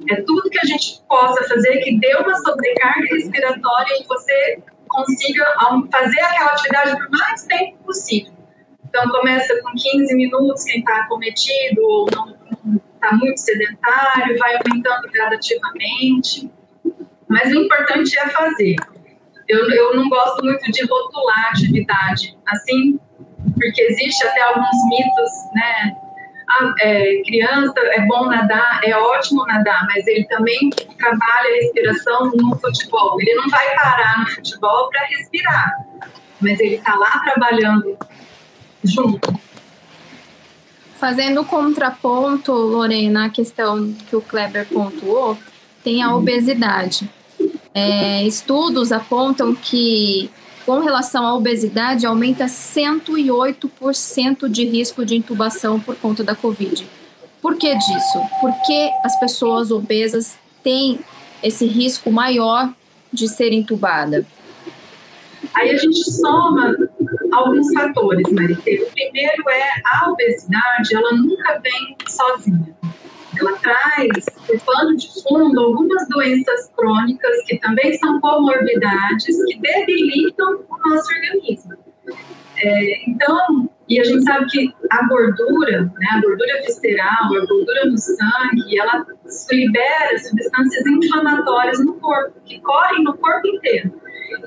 É 0.10 0.16
tudo 0.22 0.50
que 0.50 0.60
a 0.60 0.66
gente 0.66 1.02
possa 1.08 1.48
fazer 1.48 1.78
que 1.80 1.98
dê 1.98 2.14
uma 2.16 2.36
sobrecarga 2.36 3.16
respiratória 3.16 3.94
e 4.02 4.06
você 4.06 4.60
consiga 4.90 5.46
fazer 5.92 6.20
aquela 6.20 6.52
atividade 6.52 6.92
por 6.98 7.10
mais 7.18 7.44
tempo 7.46 7.78
possível. 7.86 8.34
Então, 8.88 9.10
começa 9.10 9.60
com 9.64 9.72
15 9.72 10.16
minutos, 10.16 10.64
quem 10.66 10.80
está 10.80 10.96
acometido 10.98 11.82
ou 11.82 12.08
não 12.14 12.43
está 13.04 13.16
muito 13.16 13.38
sedentário, 13.38 14.38
vai 14.38 14.56
aumentando 14.56 15.12
gradativamente. 15.12 16.50
Mas 17.28 17.52
o 17.52 17.56
importante 17.56 18.18
é 18.18 18.30
fazer. 18.30 18.76
Eu, 19.48 19.70
eu 19.70 19.96
não 19.96 20.08
gosto 20.08 20.44
muito 20.44 20.72
de 20.72 20.86
rotular 20.86 21.50
atividade, 21.50 22.38
assim, 22.48 23.00
porque 23.56 23.82
existe 23.82 24.26
até 24.26 24.42
alguns 24.42 24.88
mitos, 24.88 25.32
né? 25.54 25.96
Ah, 26.50 26.74
é, 26.82 27.22
criança 27.26 27.74
é 27.80 28.02
bom 28.02 28.26
nadar, 28.28 28.82
é 28.84 28.96
ótimo 28.96 29.46
nadar, 29.46 29.86
mas 29.88 30.06
ele 30.08 30.26
também 30.28 30.70
trabalha 30.98 31.50
a 31.50 31.54
respiração 31.56 32.32
no 32.36 32.58
futebol. 32.60 33.20
Ele 33.20 33.34
não 33.36 33.50
vai 33.50 33.76
parar 33.76 34.20
no 34.20 34.28
futebol 34.28 34.90
para 34.90 35.06
respirar, 35.08 35.72
mas 36.40 36.60
ele 36.60 36.76
está 36.76 36.96
lá 36.96 37.22
trabalhando 37.24 37.98
junto. 38.84 39.34
Fazendo 41.04 41.44
contraponto, 41.44 42.54
Lorena, 42.54 43.26
a 43.26 43.30
questão 43.30 43.94
que 44.10 44.16
o 44.16 44.22
Kleber 44.22 44.66
pontuou, 44.66 45.38
tem 45.84 46.02
a 46.02 46.16
obesidade. 46.16 47.10
É, 47.74 48.24
estudos 48.24 48.94
apontam 48.94 49.54
que, 49.54 50.30
com 50.66 50.80
relação 50.80 51.26
à 51.26 51.36
obesidade, 51.36 52.06
aumenta 52.06 52.46
108% 52.46 54.48
de 54.48 54.64
risco 54.64 55.04
de 55.04 55.18
intubação 55.18 55.78
por 55.78 55.98
conta 55.98 56.24
da 56.24 56.38
Covid. 56.38 56.88
Por 57.42 57.58
que 57.58 57.76
disso? 57.76 58.22
Porque 58.40 58.90
as 59.04 59.20
pessoas 59.20 59.72
obesas 59.72 60.38
têm 60.64 61.02
esse 61.44 61.66
risco 61.66 62.14
maior 62.14 62.74
de 63.12 63.28
ser 63.28 63.52
entubada. 63.52 64.26
Aí 65.56 65.70
a 65.70 65.78
gente 65.78 66.12
soma 66.12 66.76
alguns 67.32 67.72
fatores, 67.74 68.32
Maritê. 68.32 68.84
O 68.84 68.92
primeiro 68.92 69.50
é 69.50 69.82
a 69.86 70.10
obesidade, 70.10 70.96
ela 70.96 71.14
nunca 71.14 71.60
vem 71.60 71.96
sozinha. 72.08 72.76
Ela 73.40 73.54
traz, 73.58 74.26
por 74.46 74.60
pano 74.62 74.96
de 74.96 75.08
fundo, 75.24 75.60
algumas 75.60 76.08
doenças 76.10 76.72
crônicas 76.78 77.44
que 77.48 77.58
também 77.60 77.98
são 77.98 78.20
comorbidades 78.22 79.44
que 79.46 79.60
debilitam 79.60 80.64
o 80.70 80.90
nosso 80.90 81.08
organismo. 81.16 81.74
É, 82.58 83.10
então, 83.10 83.70
e 83.90 84.00
a 84.00 84.04
gente 84.04 84.24
sabe 84.24 84.46
que 84.46 84.74
a 84.92 85.08
gordura, 85.08 85.82
né, 85.82 86.08
a 86.12 86.22
gordura 86.22 86.62
visceral, 86.62 87.26
a 87.36 87.46
gordura 87.46 87.86
no 87.86 87.98
sangue, 87.98 88.80
ela 88.80 89.06
libera 89.52 90.20
substâncias 90.20 90.86
inflamatórias 90.86 91.84
no 91.84 91.94
corpo, 91.96 92.40
que 92.46 92.60
correm 92.62 93.04
no 93.04 93.18
corpo 93.18 93.48
inteiro. 93.48 93.92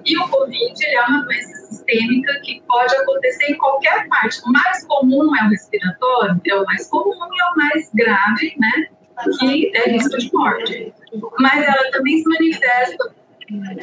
E 0.04 0.18
o 0.18 0.28
Covid 0.28 0.86
é 0.86 1.02
uma 1.02 1.22
doença 1.22 1.56
sistêmica 1.66 2.40
que 2.42 2.62
pode 2.66 2.94
acontecer 2.96 3.52
em 3.52 3.56
qualquer 3.56 4.08
parte. 4.08 4.40
O 4.44 4.52
mais 4.52 4.84
comum 4.86 5.36
é 5.36 5.44
o 5.44 5.48
respiratório, 5.48 6.40
é 6.46 6.54
o 6.54 6.64
mais 6.64 6.88
comum 6.88 7.12
e 7.12 7.40
é 7.40 7.52
o 7.52 7.56
mais 7.56 7.90
grave, 7.94 8.54
né? 8.58 8.88
Que 9.38 9.76
é 9.76 9.90
risco 9.90 10.18
de 10.18 10.32
morte. 10.32 10.92
Mas 11.38 11.64
ela 11.64 11.90
também 11.90 12.18
se 12.18 12.28
manifesta 12.28 13.14
é, 13.48 13.74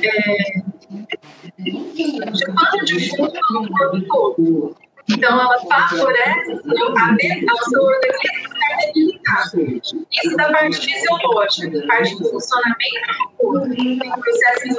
de 1.58 2.86
de 2.86 3.10
fundo 3.10 3.40
no 3.52 3.70
corpo 3.70 4.02
todo. 4.08 4.76
Então, 5.16 5.40
ela 5.40 5.60
favorece 5.60 6.52
a 6.52 7.54
o 7.54 7.70
seu 7.70 7.82
organismo 7.82 8.54
ficar 8.54 8.78
debilitado. 8.86 10.06
Isso 10.12 10.38
da 10.38 10.52
parte 10.52 10.80
fisiológica, 10.80 11.88
parte 11.88 12.18
do 12.18 12.30
funcionamento 12.30 13.08
do 13.20 13.30
corpo. 13.38 13.76
Tem 13.76 13.98
processos, 14.00 14.76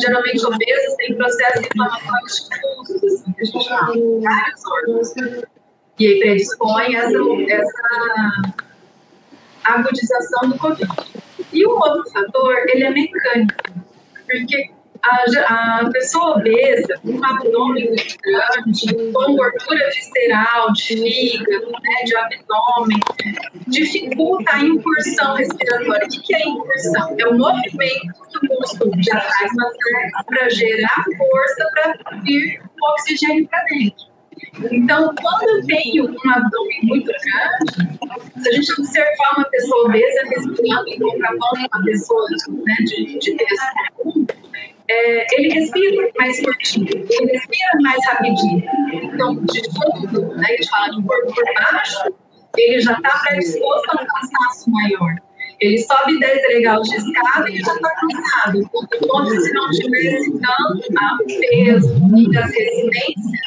geralmente 0.00 0.46
obesos, 0.46 0.96
tem 0.96 1.16
processos 1.16 1.66
inflamatórios 1.66 2.48
difusos, 2.50 3.04
assim, 3.04 3.32
que 3.32 3.40
a 3.40 3.44
gente 3.44 3.68
fala, 3.68 3.94
vários 4.22 4.66
órgãos. 4.66 5.14
E 5.98 6.06
aí 6.06 6.18
predispõe 6.20 6.94
essa, 6.96 7.18
essa 7.48 8.54
agudização 9.64 10.50
do 10.50 10.58
Covid. 10.58 10.90
E 11.52 11.66
o 11.66 11.70
outro 11.70 12.10
fator, 12.10 12.56
ele 12.68 12.84
é 12.84 12.90
mecânico, 12.90 13.54
porque 14.26 14.70
a, 15.02 15.80
a 15.80 15.90
pessoa 15.90 16.36
obesa, 16.36 16.98
com 17.02 17.24
abdômen 17.24 17.86
muito 17.88 18.16
grande, 18.22 19.12
com 19.12 19.36
gordura 19.36 19.90
visceral, 19.94 20.72
de 20.72 20.82
fígado, 20.82 21.70
né, 21.70 22.04
de 22.04 22.16
abdômen, 22.16 23.00
dificulta 23.68 24.52
a 24.52 24.62
incursão 24.62 25.34
respiratória. 25.34 26.06
O 26.06 26.22
que 26.22 26.34
é 26.34 26.48
incursão? 26.48 27.16
É 27.18 27.26
o 27.26 27.38
movimento 27.38 28.12
que 28.30 28.46
o 28.46 28.58
músculo 28.60 28.92
já 29.02 29.20
faz 29.20 29.52
para 30.26 30.48
gerar 30.50 31.04
força 31.16 31.70
para 31.72 32.16
vir 32.22 32.60
o 32.60 32.92
oxigênio 32.92 33.48
para 33.48 33.64
dentro. 33.64 34.09
Então, 34.72 35.14
quando 35.20 35.66
tenho 35.66 36.04
um 36.04 36.30
abdômen 36.30 36.80
muito 36.84 37.06
grande, 37.06 37.98
se 38.42 38.48
a 38.48 38.52
gente 38.52 38.72
observar 38.72 39.36
uma 39.36 39.44
pessoa 39.50 39.86
obesa 39.86 40.22
respirando 40.28 40.88
em 40.88 40.98
boca 40.98 41.28
a 41.28 41.54
uma 41.58 41.84
pessoa 41.84 42.26
né, 42.30 42.74
de, 42.84 43.18
de 43.18 43.36
peso 43.36 44.26
é, 44.90 45.26
ele 45.36 45.54
respira 45.54 46.10
mais 46.18 46.40
curtinho, 46.44 46.88
ele 46.88 47.32
respira 47.32 47.80
mais 47.80 48.04
rapidinho. 48.06 48.62
Então, 48.92 49.36
de 49.44 49.62
fundo, 49.70 50.34
né, 50.34 50.46
a 50.48 50.52
gente 50.52 50.68
fala 50.68 50.90
de 50.90 51.02
corpo 51.04 51.32
por 51.32 51.44
baixo, 51.54 52.12
ele 52.56 52.80
já 52.80 52.94
está 52.94 53.18
predisposto 53.20 53.90
a 53.90 54.02
um 54.02 54.06
cansaço 54.06 54.70
maior. 54.70 55.14
Ele 55.60 55.78
sobe 55.78 56.18
10 56.18 56.42
degraus 56.42 56.88
de 56.88 56.96
escada 56.96 57.48
e 57.50 57.60
já 57.60 57.72
está 57.74 57.90
cansado. 57.90 58.68
Como 59.08 59.30
se 59.30 59.52
não 59.52 59.70
tivesse 59.70 60.32
tanto 60.40 60.88
peso 61.38 61.94
e 62.16 62.38
as 62.38 62.50
resistências 62.50 63.40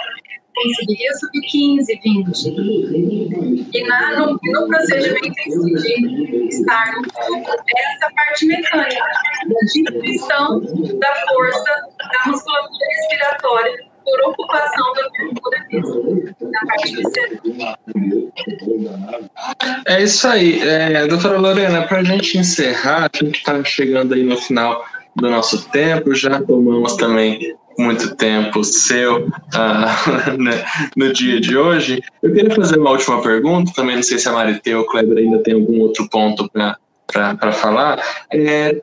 conseguiria 0.56 1.14
subir 1.16 1.42
15, 1.42 2.00
20. 2.04 2.48
E 3.74 3.88
na, 3.88 4.20
no, 4.20 4.40
no 4.42 4.68
procedimento 4.68 5.34
de 5.82 6.48
estar 6.50 6.94
é 6.94 7.96
essa 7.96 8.10
parte 8.16 8.46
mecânica, 8.46 9.04
da 9.48 9.60
diminuição 9.74 10.60
da 11.00 11.16
força 11.28 11.72
da 11.98 12.32
musculatura 12.32 12.86
respiratória 12.98 13.94
por 14.04 14.30
ocupação 14.30 14.94
da 14.94 15.10
gordura 15.18 15.66
física, 15.70 16.36
na 16.42 16.60
parte 16.68 16.96
visceral. 16.96 17.78
É 19.88 20.04
isso 20.04 20.28
aí. 20.28 20.62
É, 20.62 21.08
doutora 21.08 21.38
Lorena, 21.40 21.88
para 21.88 22.00
a 22.00 22.04
gente 22.04 22.38
encerrar, 22.38 23.10
a 23.14 23.18
gente 23.18 23.38
está 23.38 23.64
chegando 23.64 24.14
aí 24.14 24.24
no 24.24 24.38
final 24.38 24.86
do 25.16 25.30
nosso 25.30 25.70
tempo, 25.70 26.14
já 26.14 26.42
tomamos 26.42 26.96
também 26.96 27.56
muito 27.78 28.16
tempo 28.16 28.64
seu 28.64 29.28
uh, 29.28 29.32
no 30.96 31.14
dia 31.14 31.40
de 31.40 31.58
hoje. 31.58 32.02
Eu 32.22 32.34
queria 32.34 32.54
fazer 32.56 32.78
uma 32.78 32.92
última 32.92 33.22
pergunta, 33.22 33.72
também 33.76 33.96
não 33.96 34.04
sei 34.04 34.20
se 34.20 34.28
a 34.30 34.32
Mariteu 34.32 34.80
ou 34.80 34.84
o 34.84 34.88
Kleber 34.88 35.18
ainda 35.18 35.40
tem 35.44 35.54
algum 35.54 35.80
outro 35.82 36.08
ponto 36.10 36.50
para 36.50 37.52
falar. 37.52 38.02
É, 38.32 38.82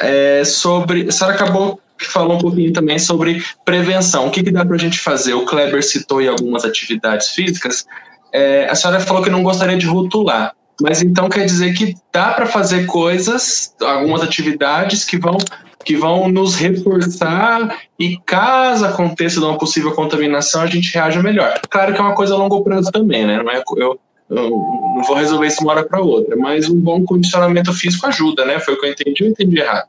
é 0.00 0.44
sobre. 0.44 1.08
A 1.08 1.12
senhora 1.12 1.34
acabou 1.34 1.80
que 1.98 2.06
falou 2.06 2.36
um 2.36 2.40
pouquinho 2.40 2.72
também 2.72 2.98
sobre 2.98 3.42
prevenção. 3.64 4.26
O 4.26 4.30
que, 4.30 4.42
que 4.42 4.50
dá 4.50 4.64
para 4.64 4.74
a 4.74 4.78
gente 4.78 4.98
fazer? 4.98 5.34
O 5.34 5.44
Kleber 5.44 5.82
citou 5.82 6.20
em 6.20 6.28
algumas 6.28 6.64
atividades 6.64 7.28
físicas. 7.30 7.86
É, 8.32 8.68
a 8.68 8.74
senhora 8.74 9.00
falou 9.00 9.22
que 9.22 9.30
não 9.30 9.42
gostaria 9.42 9.76
de 9.76 9.86
rotular. 9.86 10.54
Mas 10.80 11.02
então 11.02 11.28
quer 11.28 11.44
dizer 11.46 11.72
que 11.74 11.94
dá 12.12 12.32
para 12.32 12.46
fazer 12.46 12.86
coisas, 12.86 13.72
algumas 13.80 14.22
atividades 14.22 15.04
que 15.04 15.16
vão 15.16 15.38
que 15.84 15.96
vão 15.96 16.28
nos 16.28 16.54
reforçar 16.56 17.78
e 17.98 18.16
caso 18.24 18.84
aconteça 18.86 19.40
uma 19.40 19.58
possível 19.58 19.92
contaminação, 19.92 20.62
a 20.62 20.66
gente 20.66 20.92
reage 20.92 21.22
melhor. 21.22 21.60
Claro 21.68 21.92
que 21.92 22.00
é 22.00 22.02
uma 22.02 22.14
coisa 22.14 22.34
a 22.34 22.36
longo 22.36 22.62
prazo 22.62 22.90
também, 22.90 23.26
né? 23.26 23.42
Não 23.42 23.50
é, 23.50 23.62
eu, 23.76 24.00
eu 24.30 24.50
não 24.94 25.02
vou 25.02 25.16
resolver 25.16 25.46
isso 25.46 25.58
de 25.58 25.64
uma 25.64 25.72
hora 25.72 25.84
para 25.84 26.00
outra, 26.00 26.36
mas 26.36 26.68
um 26.68 26.80
bom 26.80 27.04
condicionamento 27.04 27.72
físico 27.72 28.06
ajuda, 28.06 28.44
né? 28.44 28.58
Foi 28.58 28.74
o 28.74 28.80
que 28.80 28.86
eu 28.86 28.90
entendi 28.90 29.24
ou 29.24 29.30
entendi 29.30 29.58
errado? 29.60 29.88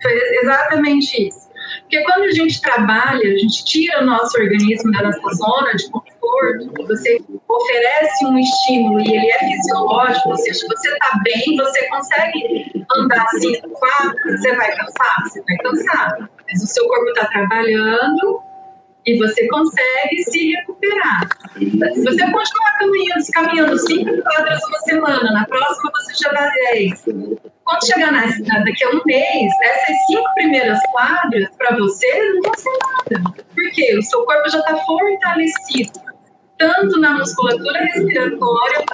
Foi 0.00 0.12
exatamente 0.42 1.28
isso. 1.28 1.42
Porque 1.80 2.02
quando 2.04 2.24
a 2.24 2.30
gente 2.30 2.60
trabalha, 2.60 3.22
a 3.22 3.36
gente 3.38 3.64
tira 3.64 4.02
o 4.02 4.06
nosso 4.06 4.38
organismo 4.38 4.90
da 4.92 5.02
nossa 5.02 5.34
zona 5.34 5.74
de 5.74 5.90
conforto, 5.90 6.11
você 6.86 7.18
oferece 7.48 8.26
um 8.26 8.38
estímulo 8.38 9.00
e 9.00 9.16
ele 9.16 9.30
é 9.30 9.38
fisiológico, 9.38 10.30
ou 10.30 10.36
seja, 10.36 10.66
você 10.68 10.88
está 10.88 11.20
bem, 11.24 11.56
você 11.56 11.88
consegue 11.88 12.84
andar 12.96 13.26
cinco, 13.40 13.68
quatro, 13.70 14.38
você 14.38 14.54
vai 14.54 14.76
cansar? 14.76 15.22
Você 15.24 15.42
vai 15.42 15.56
cansar. 15.58 16.30
Mas 16.46 16.62
o 16.62 16.66
seu 16.66 16.86
corpo 16.88 17.08
está 17.08 17.26
trabalhando 17.26 18.40
e 19.04 19.18
você 19.18 19.48
consegue 19.48 20.22
se 20.30 20.52
recuperar. 20.52 21.28
Se 21.58 22.04
você 22.04 22.30
continuar 22.30 22.78
caminhando, 22.78 23.26
caminhando 23.32 23.78
cinco 23.78 24.22
quadras 24.22 24.60
uma 24.64 24.78
semana, 24.80 25.32
na 25.32 25.44
próxima 25.46 25.90
você 25.94 26.14
já 26.22 26.32
dá 26.32 26.48
dez. 26.48 27.04
Quando 27.64 27.86
chegar 27.86 28.12
na, 28.12 28.26
daqui 28.64 28.84
a 28.84 28.90
um 28.90 29.00
mês, 29.06 29.52
essas 29.62 29.96
cinco 30.06 30.34
primeiras 30.34 30.78
quadras, 30.92 31.48
para 31.56 31.76
você, 31.76 32.32
não 32.34 32.42
vão 32.42 32.54
ser 32.54 32.70
nada. 33.10 33.34
Por 33.54 33.70
quê? 33.72 33.96
O 33.98 34.02
seu 34.02 34.24
corpo 34.24 34.48
já 34.50 34.58
está 34.58 34.76
fortalecido 34.76 36.01
tanto 36.58 37.00
na 37.00 37.18
musculatura 37.18 37.80
respiratória 37.80 38.84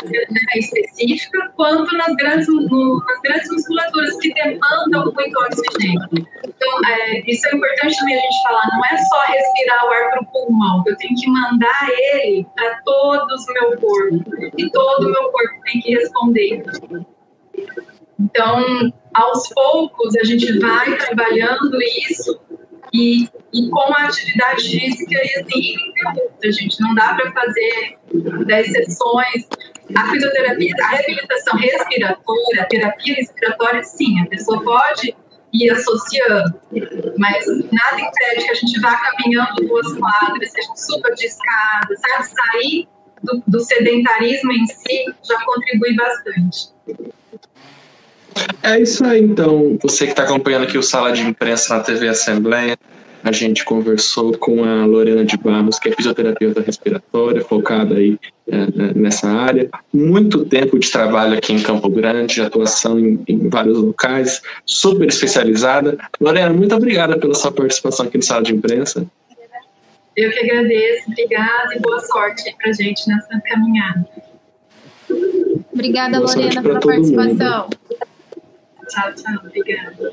específica, 0.56 1.52
quanto 1.56 1.96
nas 1.96 2.14
grandes, 2.16 2.48
no, 2.48 3.04
nas 3.04 3.20
grandes 3.22 3.50
musculaturas 3.50 4.16
que 4.18 4.32
demandam 4.34 5.12
muito 5.12 5.38
oxigênio. 5.40 6.08
Então, 6.44 6.80
é, 6.86 7.30
isso 7.30 7.46
é 7.48 7.54
importante 7.54 7.98
também 7.98 8.16
a 8.16 8.20
gente 8.20 8.42
falar, 8.42 8.68
não 8.72 8.84
é 8.84 8.96
só 8.96 9.20
respirar 9.32 9.84
o 9.84 9.88
ar 9.90 10.10
para 10.10 10.22
o 10.22 10.26
pulmão, 10.26 10.84
eu 10.86 10.96
tenho 10.96 11.14
que 11.14 11.30
mandar 11.30 11.88
ele 12.14 12.46
para 12.56 12.80
todo 12.84 13.26
o 13.26 13.52
meu 13.52 13.80
corpo, 13.80 14.24
e 14.56 14.70
todo 14.70 15.06
o 15.06 15.10
meu 15.10 15.30
corpo 15.30 15.60
tem 15.64 15.80
que 15.80 15.94
responder. 15.94 16.62
Então, 18.20 18.92
aos 19.14 19.48
poucos, 19.50 20.16
a 20.16 20.24
gente 20.24 20.58
vai 20.58 20.96
trabalhando 20.96 21.78
isso 22.10 22.38
e, 22.92 23.28
e 23.52 23.68
com 23.70 23.94
a 23.94 24.04
atividade 24.04 24.62
física 24.62 25.14
e 25.14 25.40
assim, 25.40 25.74
a 26.44 26.50
gente 26.50 26.80
não 26.80 26.94
dá 26.94 27.14
para 27.14 27.32
fazer 27.32 27.98
10 28.46 28.72
sessões. 28.72 29.48
A 29.96 30.10
fisioterapia, 30.10 30.74
a 30.82 30.88
reabilitação 30.88 31.58
respiratória, 31.58 32.62
a 32.62 32.64
terapia 32.66 33.14
respiratória, 33.14 33.82
sim, 33.82 34.20
a 34.20 34.26
pessoa 34.26 34.62
pode 34.62 35.14
ir 35.52 35.70
associando, 35.70 36.60
mas 37.16 37.46
nada 37.72 38.00
impede 38.00 38.44
que 38.44 38.50
a 38.50 38.54
gente 38.54 38.80
vá 38.80 38.96
caminhando 38.96 39.66
duas 39.66 39.94
quadras, 39.94 40.52
que 40.52 40.60
a 40.60 40.62
gente 40.62 40.80
suba 40.80 41.10
de 41.14 41.24
escada, 41.24 41.96
sabe? 41.96 42.28
Sair 42.28 42.88
do, 43.22 43.42
do 43.46 43.60
sedentarismo 43.60 44.52
em 44.52 44.66
si 44.66 45.04
já 45.22 45.42
contribui 45.44 45.94
bastante. 45.96 46.68
É 48.62 48.80
isso 48.80 49.04
aí, 49.04 49.22
então. 49.22 49.78
Você 49.82 50.04
que 50.04 50.12
está 50.12 50.24
acompanhando 50.24 50.64
aqui 50.64 50.78
o 50.78 50.82
Sala 50.82 51.12
de 51.12 51.22
Imprensa 51.22 51.76
na 51.76 51.82
TV 51.82 52.08
Assembleia, 52.08 52.76
a 53.22 53.32
gente 53.32 53.64
conversou 53.64 54.36
com 54.36 54.64
a 54.64 54.86
Lorena 54.86 55.24
de 55.24 55.36
Barros, 55.36 55.78
que 55.78 55.88
é 55.88 55.92
fisioterapeuta 55.92 56.60
respiratória, 56.60 57.42
focada 57.42 57.96
aí 57.96 58.18
é, 58.50 58.56
é, 58.56 58.94
nessa 58.94 59.28
área. 59.28 59.68
Muito 59.92 60.44
tempo 60.44 60.78
de 60.78 60.90
trabalho 60.90 61.36
aqui 61.36 61.52
em 61.52 61.62
Campo 61.62 61.88
Grande, 61.88 62.34
de 62.34 62.42
atuação 62.42 62.98
em, 62.98 63.22
em, 63.26 63.48
vários 63.48 63.78
locais, 63.78 64.40
super 64.64 65.08
especializada. 65.08 65.98
Lorena, 66.20 66.52
muito 66.52 66.74
obrigada 66.74 67.18
pela 67.18 67.34
sua 67.34 67.50
participação 67.50 68.06
aqui 68.06 68.16
no 68.16 68.22
Sala 68.22 68.42
de 68.42 68.54
Imprensa. 68.54 69.06
Eu 70.16 70.30
que 70.32 70.38
agradeço, 70.38 71.10
obrigada 71.10 71.74
e 71.74 71.80
boa 71.80 72.00
sorte 72.00 72.54
para 72.60 72.72
gente 72.72 73.08
nessa 73.08 73.40
caminhada. 73.40 74.06
Obrigada, 75.72 76.18
boa 76.18 76.34
Lorena, 76.34 76.62
pela 76.62 76.80
participação. 76.80 77.62
Mundo. 77.64 78.07
Tchau, 78.88 79.12
tchau. 79.14 79.42
Obrigada. 79.44 80.12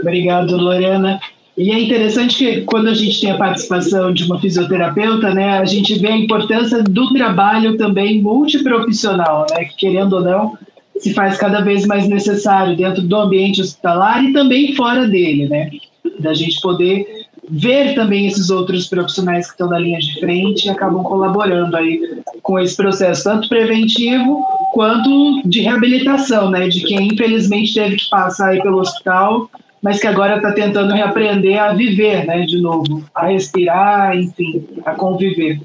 Obrigado, 0.00 0.56
Lorena. 0.56 1.20
E 1.56 1.72
é 1.72 1.80
interessante 1.80 2.38
que 2.38 2.60
quando 2.62 2.88
a 2.88 2.94
gente 2.94 3.20
tem 3.20 3.32
a 3.32 3.36
participação 3.36 4.14
de 4.14 4.24
uma 4.24 4.40
fisioterapeuta, 4.40 5.34
né, 5.34 5.58
a 5.58 5.64
gente 5.64 5.98
vê 5.98 6.06
a 6.06 6.16
importância 6.16 6.84
do 6.84 7.12
trabalho 7.12 7.76
também 7.76 8.22
multiprofissional, 8.22 9.44
né, 9.50 9.64
que 9.64 9.74
querendo 9.74 10.14
ou 10.14 10.22
não, 10.22 10.56
se 10.98 11.12
faz 11.12 11.36
cada 11.36 11.60
vez 11.60 11.84
mais 11.84 12.08
necessário 12.08 12.76
dentro 12.76 13.02
do 13.02 13.16
ambiente 13.16 13.60
hospitalar 13.60 14.24
e 14.24 14.32
também 14.32 14.74
fora 14.76 15.08
dele, 15.08 15.48
né, 15.48 15.70
da 16.20 16.32
gente 16.32 16.60
poder 16.60 17.17
ver 17.50 17.94
também 17.94 18.26
esses 18.26 18.50
outros 18.50 18.86
profissionais 18.86 19.46
que 19.46 19.52
estão 19.52 19.68
na 19.68 19.78
linha 19.78 19.98
de 19.98 20.20
frente 20.20 20.66
e 20.66 20.70
acabam 20.70 21.02
colaborando 21.02 21.76
aí 21.76 22.22
com 22.42 22.58
esse 22.58 22.76
processo, 22.76 23.24
tanto 23.24 23.48
preventivo 23.48 24.44
quanto 24.72 25.42
de 25.44 25.60
reabilitação, 25.60 26.50
né? 26.50 26.68
De 26.68 26.82
quem 26.82 27.08
infelizmente 27.08 27.74
teve 27.74 27.96
que 27.96 28.08
passar 28.10 28.50
aí 28.50 28.62
pelo 28.62 28.78
hospital, 28.78 29.50
mas 29.82 30.00
que 30.00 30.06
agora 30.06 30.36
está 30.36 30.52
tentando 30.52 30.92
reaprender 30.92 31.60
a 31.60 31.72
viver, 31.72 32.26
né? 32.26 32.44
De 32.44 32.60
novo, 32.60 33.04
a 33.14 33.26
respirar, 33.26 34.16
enfim, 34.16 34.66
a 34.84 34.92
conviver. 34.92 35.60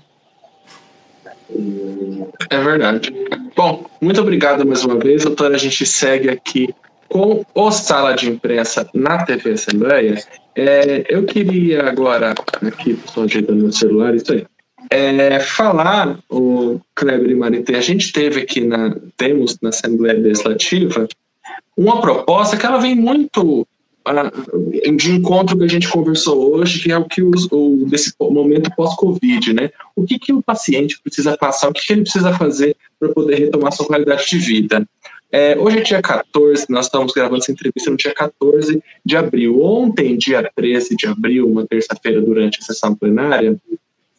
É 2.50 2.60
verdade. 2.60 3.14
Bom, 3.56 3.86
muito 4.02 4.22
obrigado 4.22 4.66
mais 4.66 4.84
uma 4.84 4.98
vez, 4.98 5.24
doutora. 5.24 5.56
A 5.56 5.60
gente 5.60 5.86
segue 5.86 6.30
aqui 6.30 6.74
com 7.10 7.46
o 7.54 7.72
Sala 7.72 8.14
de 8.14 8.28
Imprensa 8.30 8.90
na 8.94 9.24
TV 9.24 9.52
Assembleia. 9.52 10.18
É, 10.56 11.06
eu 11.10 11.26
queria 11.26 11.84
agora, 11.84 12.34
aqui, 12.62 12.92
estou 12.92 13.24
ajeitando 13.24 13.62
meu 13.62 13.72
celular, 13.72 14.14
isso 14.16 14.34
aí. 14.34 14.46
é, 14.90 15.40
falar, 15.40 16.20
o 16.30 16.80
Kleber 16.96 17.32
e 17.32 17.36
Marité, 17.36 17.76
a 17.76 17.82
gente 17.82 18.12
teve 18.12 18.42
aqui 18.42 18.62
na, 18.62 18.96
temos 19.18 19.58
na 19.62 19.70
Assembleia 19.70 20.18
Legislativa 20.18 21.08
uma 21.76 22.00
proposta 22.00 22.56
que 22.56 22.66
ela 22.66 22.78
vem 22.78 22.96
muito 22.96 23.68
de 24.98 25.12
encontro 25.12 25.58
que 25.58 25.64
a 25.64 25.68
gente 25.68 25.88
conversou 25.88 26.54
hoje, 26.54 26.84
que 26.84 26.92
é 26.92 26.98
o 26.98 27.06
que 27.06 27.24
os, 27.24 27.48
o, 27.52 27.86
desse 27.88 28.14
momento 28.20 28.70
pós-Covid, 28.76 29.54
né? 29.54 29.72
O 29.96 30.04
que, 30.04 30.20
que 30.20 30.34
o 30.34 30.42
paciente 30.42 31.00
precisa 31.02 31.38
passar, 31.38 31.70
o 31.70 31.74
que, 31.74 31.86
que 31.86 31.94
ele 31.94 32.02
precisa 32.02 32.34
fazer 32.34 32.76
para 33.00 33.10
poder 33.10 33.36
retomar 33.36 33.72
sua 33.72 33.86
qualidade 33.86 34.30
de 34.30 34.38
vida. 34.38 34.86
É, 35.36 35.58
hoje 35.58 35.80
é 35.80 35.82
dia 35.82 36.00
14, 36.00 36.68
nós 36.70 36.86
estamos 36.86 37.12
gravando 37.12 37.42
essa 37.42 37.52
entrevista 37.52 37.90
no 37.90 37.98
dia 37.98 38.14
14 38.14 38.84
de 39.04 39.18
abril. 39.18 39.64
Ontem, 39.64 40.16
dia 40.16 40.48
13 40.56 40.96
de 40.96 41.08
abril, 41.08 41.50
uma 41.50 41.66
terça-feira, 41.66 42.22
durante 42.22 42.60
a 42.60 42.62
sessão 42.62 42.94
plenária, 42.94 43.60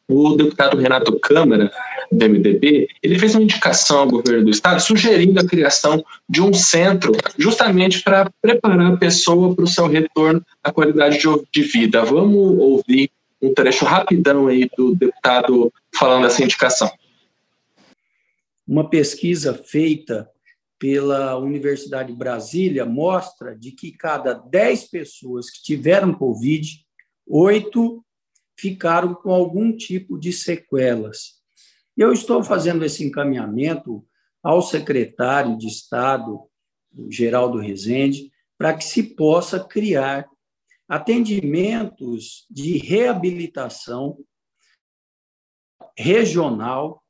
o 0.08 0.34
deputado 0.34 0.76
Renato 0.76 1.16
Câmara, 1.20 1.70
do 2.10 2.28
MDB, 2.28 2.88
ele 3.00 3.16
fez 3.16 3.32
uma 3.32 3.44
indicação 3.44 4.00
ao 4.00 4.08
governo 4.08 4.46
do 4.46 4.50
estado 4.50 4.80
sugerindo 4.80 5.38
a 5.38 5.46
criação 5.46 6.04
de 6.28 6.42
um 6.42 6.52
centro 6.52 7.12
justamente 7.38 8.02
para 8.02 8.28
preparar 8.42 8.94
a 8.94 8.96
pessoa 8.96 9.54
para 9.54 9.64
o 9.64 9.68
seu 9.68 9.86
retorno 9.86 10.44
à 10.64 10.72
qualidade 10.72 11.20
de 11.52 11.62
vida. 11.62 12.04
Vamos 12.04 12.58
ouvir 12.58 13.08
um 13.40 13.54
trecho 13.54 13.84
rapidão 13.84 14.48
aí 14.48 14.68
do 14.76 14.96
deputado 14.96 15.72
falando 15.94 16.24
dessa 16.24 16.42
indicação. 16.42 16.90
Uma 18.66 18.90
pesquisa 18.90 19.54
feita 19.54 20.28
pela 20.84 21.38
Universidade 21.38 22.12
de 22.12 22.18
Brasília 22.18 22.84
mostra 22.84 23.56
de 23.56 23.72
que 23.72 23.90
cada 23.90 24.34
10 24.34 24.90
pessoas 24.90 25.48
que 25.48 25.62
tiveram 25.62 26.12
Covid, 26.12 26.84
oito 27.26 28.04
ficaram 28.60 29.14
com 29.14 29.32
algum 29.32 29.74
tipo 29.74 30.18
de 30.18 30.30
sequelas. 30.30 31.42
Eu 31.96 32.12
estou 32.12 32.44
fazendo 32.44 32.84
esse 32.84 33.02
encaminhamento 33.02 34.06
ao 34.42 34.60
secretário 34.60 35.56
de 35.56 35.68
Estado, 35.68 36.38
Geraldo 37.08 37.56
Rezende, 37.56 38.30
para 38.58 38.76
que 38.76 38.84
se 38.84 39.14
possa 39.14 39.64
criar 39.64 40.28
atendimentos 40.86 42.44
de 42.50 42.76
reabilitação 42.76 44.18
regional 45.96 47.02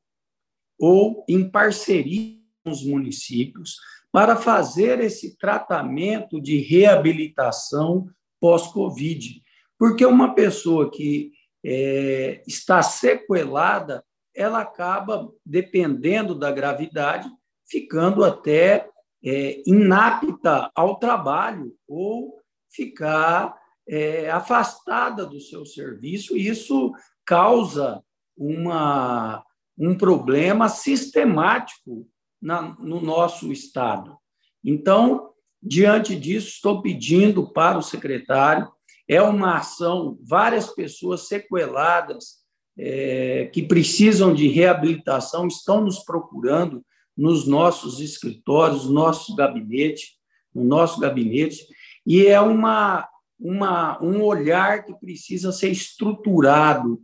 ou 0.78 1.24
em 1.28 1.50
parceria 1.50 2.43
os 2.64 2.84
municípios 2.84 3.76
para 4.10 4.36
fazer 4.36 5.00
esse 5.00 5.36
tratamento 5.36 6.40
de 6.40 6.58
reabilitação 6.58 8.08
pós-Covid. 8.40 9.42
Porque 9.78 10.06
uma 10.06 10.34
pessoa 10.34 10.90
que 10.90 11.32
é, 11.64 12.42
está 12.46 12.82
sequelada, 12.82 14.04
ela 14.34 14.60
acaba, 14.60 15.30
dependendo 15.44 16.34
da 16.34 16.50
gravidade, 16.50 17.28
ficando 17.68 18.24
até 18.24 18.88
é, 19.24 19.62
inapta 19.66 20.70
ao 20.74 20.96
trabalho 20.98 21.74
ou 21.88 22.40
ficar 22.70 23.56
é, 23.88 24.30
afastada 24.30 25.24
do 25.24 25.40
seu 25.40 25.64
serviço. 25.64 26.36
E 26.36 26.48
isso 26.48 26.92
causa 27.24 28.02
uma, 28.36 29.44
um 29.78 29.96
problema 29.96 30.68
sistemático 30.68 32.06
na, 32.44 32.76
no 32.78 33.00
nosso 33.00 33.50
Estado. 33.50 34.16
Então, 34.62 35.30
diante 35.62 36.14
disso, 36.14 36.48
estou 36.48 36.82
pedindo 36.82 37.50
para 37.50 37.78
o 37.78 37.82
secretário 37.82 38.70
é 39.08 39.20
uma 39.20 39.58
ação, 39.58 40.18
várias 40.22 40.68
pessoas 40.68 41.28
sequeladas 41.28 42.42
é, 42.78 43.50
que 43.52 43.62
precisam 43.62 44.34
de 44.34 44.48
reabilitação 44.48 45.46
estão 45.46 45.82
nos 45.82 45.98
procurando 46.00 46.84
nos 47.16 47.46
nossos 47.46 48.00
escritórios, 48.00 48.88
nossos 48.88 49.34
gabinetes, 49.34 50.16
no 50.54 50.64
nosso 50.64 51.00
gabinete, 51.00 51.66
e 52.06 52.26
é 52.26 52.40
uma, 52.40 53.08
uma, 53.38 54.02
um 54.02 54.22
olhar 54.22 54.84
que 54.84 54.94
precisa 54.94 55.52
ser 55.52 55.70
estruturado 55.70 57.00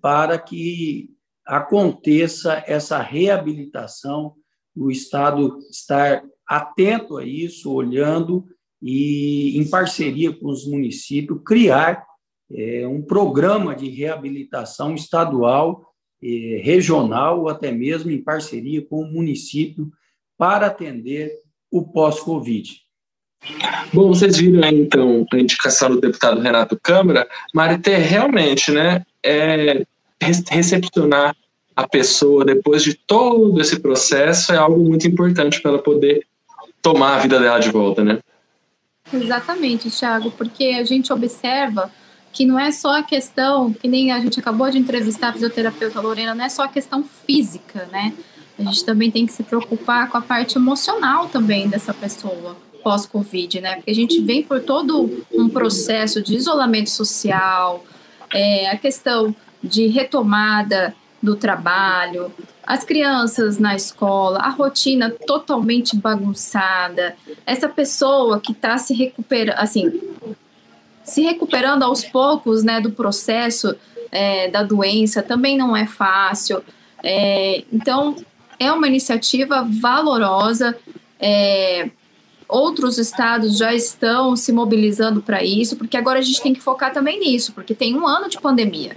para 0.00 0.38
que 0.38 1.10
aconteça 1.46 2.62
essa 2.66 3.00
reabilitação, 3.00 4.34
o 4.78 4.90
Estado 4.90 5.58
estar 5.70 6.22
atento 6.46 7.18
a 7.18 7.24
isso, 7.24 7.72
olhando 7.72 8.46
e, 8.80 9.58
em 9.58 9.68
parceria 9.68 10.32
com 10.32 10.48
os 10.48 10.66
municípios, 10.66 11.40
criar 11.44 12.06
é, 12.50 12.86
um 12.86 13.02
programa 13.02 13.74
de 13.74 13.88
reabilitação 13.90 14.94
estadual, 14.94 15.92
é, 16.22 16.60
regional 16.62 17.40
ou 17.40 17.48
até 17.48 17.70
mesmo 17.70 18.10
em 18.10 18.22
parceria 18.22 18.84
com 18.84 19.02
o 19.02 19.12
município 19.12 19.90
para 20.36 20.66
atender 20.66 21.32
o 21.70 21.82
pós-Covid. 21.82 22.76
Bom, 23.92 24.08
vocês 24.08 24.38
viram 24.38 24.64
aí, 24.64 24.80
então, 24.80 25.24
a 25.32 25.38
indicação 25.38 25.90
do 25.90 26.00
deputado 26.00 26.40
Renato 26.40 26.78
Câmara. 26.80 27.28
Marité, 27.54 27.96
realmente, 27.96 28.70
né, 28.72 29.04
é, 29.24 29.84
recepcionar 30.50 31.36
a 31.78 31.86
pessoa 31.86 32.44
depois 32.44 32.82
de 32.82 32.92
todo 32.92 33.60
esse 33.60 33.78
processo 33.78 34.52
é 34.52 34.56
algo 34.56 34.80
muito 34.80 35.06
importante 35.06 35.62
para 35.62 35.70
ela 35.70 35.80
poder 35.80 36.26
tomar 36.82 37.14
a 37.14 37.18
vida 37.20 37.38
dela 37.38 37.60
de 37.60 37.70
volta, 37.70 38.02
né? 38.02 38.18
Exatamente, 39.12 39.88
Thiago, 39.88 40.32
porque 40.32 40.64
a 40.80 40.82
gente 40.82 41.12
observa 41.12 41.88
que 42.32 42.44
não 42.44 42.58
é 42.58 42.72
só 42.72 42.98
a 42.98 43.02
questão, 43.04 43.72
que 43.72 43.86
nem 43.86 44.10
a 44.10 44.18
gente 44.18 44.40
acabou 44.40 44.68
de 44.68 44.76
entrevistar 44.76 45.28
a 45.28 45.32
fisioterapeuta 45.34 46.00
Lorena, 46.00 46.34
não 46.34 46.44
é 46.44 46.48
só 46.48 46.64
a 46.64 46.68
questão 46.68 47.04
física, 47.04 47.88
né? 47.92 48.12
A 48.58 48.62
gente 48.64 48.84
também 48.84 49.08
tem 49.08 49.24
que 49.24 49.32
se 49.32 49.44
preocupar 49.44 50.10
com 50.10 50.16
a 50.16 50.20
parte 50.20 50.58
emocional 50.58 51.28
também 51.28 51.68
dessa 51.68 51.94
pessoa 51.94 52.56
pós-Covid, 52.82 53.60
né? 53.60 53.76
Porque 53.76 53.92
a 53.92 53.94
gente 53.94 54.20
vem 54.20 54.42
por 54.42 54.60
todo 54.60 55.24
um 55.32 55.48
processo 55.48 56.20
de 56.20 56.34
isolamento 56.34 56.90
social, 56.90 57.84
é, 58.34 58.68
a 58.68 58.76
questão 58.76 59.32
de 59.62 59.86
retomada 59.86 60.92
do 61.22 61.34
trabalho, 61.34 62.32
as 62.64 62.84
crianças 62.84 63.58
na 63.58 63.74
escola, 63.74 64.38
a 64.38 64.50
rotina 64.50 65.10
totalmente 65.10 65.96
bagunçada, 65.96 67.16
essa 67.44 67.68
pessoa 67.68 68.40
que 68.40 68.52
está 68.52 68.78
se 68.78 68.94
recuperando, 68.94 69.58
assim, 69.58 70.00
se 71.02 71.22
recuperando 71.22 71.82
aos 71.82 72.04
poucos, 72.04 72.62
né, 72.62 72.80
do 72.80 72.92
processo 72.92 73.74
é, 74.12 74.48
da 74.48 74.62
doença, 74.62 75.22
também 75.22 75.56
não 75.56 75.76
é 75.76 75.86
fácil. 75.86 76.62
É, 77.02 77.64
então, 77.72 78.16
é 78.58 78.70
uma 78.70 78.86
iniciativa 78.86 79.66
valorosa. 79.80 80.76
É, 81.18 81.90
outros 82.48 82.98
estados 82.98 83.56
já 83.56 83.74
estão 83.74 84.34
se 84.34 84.52
mobilizando 84.52 85.20
para 85.20 85.42
isso, 85.42 85.76
porque 85.76 85.96
agora 85.96 86.18
a 86.18 86.22
gente 86.22 86.40
tem 86.40 86.54
que 86.54 86.60
focar 86.60 86.92
também 86.92 87.20
nisso, 87.20 87.52
porque 87.52 87.74
tem 87.74 87.96
um 87.96 88.06
ano 88.06 88.28
de 88.28 88.40
pandemia. 88.40 88.96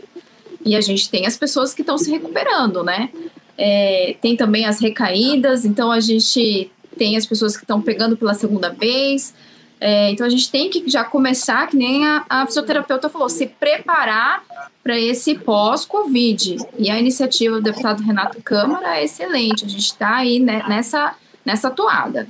E 0.66 0.76
a 0.76 0.82
gente 0.82 1.10
tem 1.10 1.26
as 1.26 1.38
pessoas 1.38 1.74
que 1.74 1.82
estão 1.82 1.98
se 1.98 2.12
recuperando, 2.12 2.84
né? 2.84 3.10
É, 3.58 4.16
tem 4.22 4.36
também 4.36 4.66
as 4.66 4.80
recaídas, 4.80 5.66
então 5.66 5.92
a 5.92 6.00
gente 6.00 6.72
tem 6.98 7.18
as 7.18 7.26
pessoas 7.26 7.56
que 7.56 7.64
estão 7.64 7.82
pegando 7.82 8.18
pela 8.18 8.34
segunda 8.34 8.70
vez. 8.70 9.34
É, 9.80 10.12
então 10.12 10.26
a 10.26 10.30
gente 10.30 10.52
tem 10.52 10.70
que 10.70 10.88
já 10.88 11.04
começar, 11.04 11.68
que 11.68 11.76
nem 11.76 12.06
a, 12.06 12.24
a 12.30 12.46
fisioterapeuta 12.46 13.10
falou, 13.10 13.28
se 13.28 13.48
preparar 13.48 14.44
para 14.84 14.98
esse 15.00 15.36
pós-Covid. 15.36 16.58
E 16.78 16.90
a 16.90 17.00
iniciativa 17.00 17.56
do 17.56 17.64
deputado 17.64 18.04
Renato 18.04 18.42
Câmara 18.44 19.00
é 19.00 19.04
excelente. 19.04 19.66
A 19.66 19.68
gente 19.68 19.86
está 19.86 20.18
aí 20.18 20.40
né, 20.40 20.64
nessa, 20.68 21.16
nessa 21.44 21.72
toada. 21.72 22.28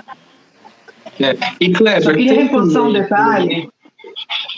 É. 1.20 1.36
E 1.60 1.70
Kleber, 1.72 2.02
só 2.02 2.12
queria 2.12 2.42
reforçar 2.42 2.82
um 2.82 2.92
detalhe. 2.92 3.68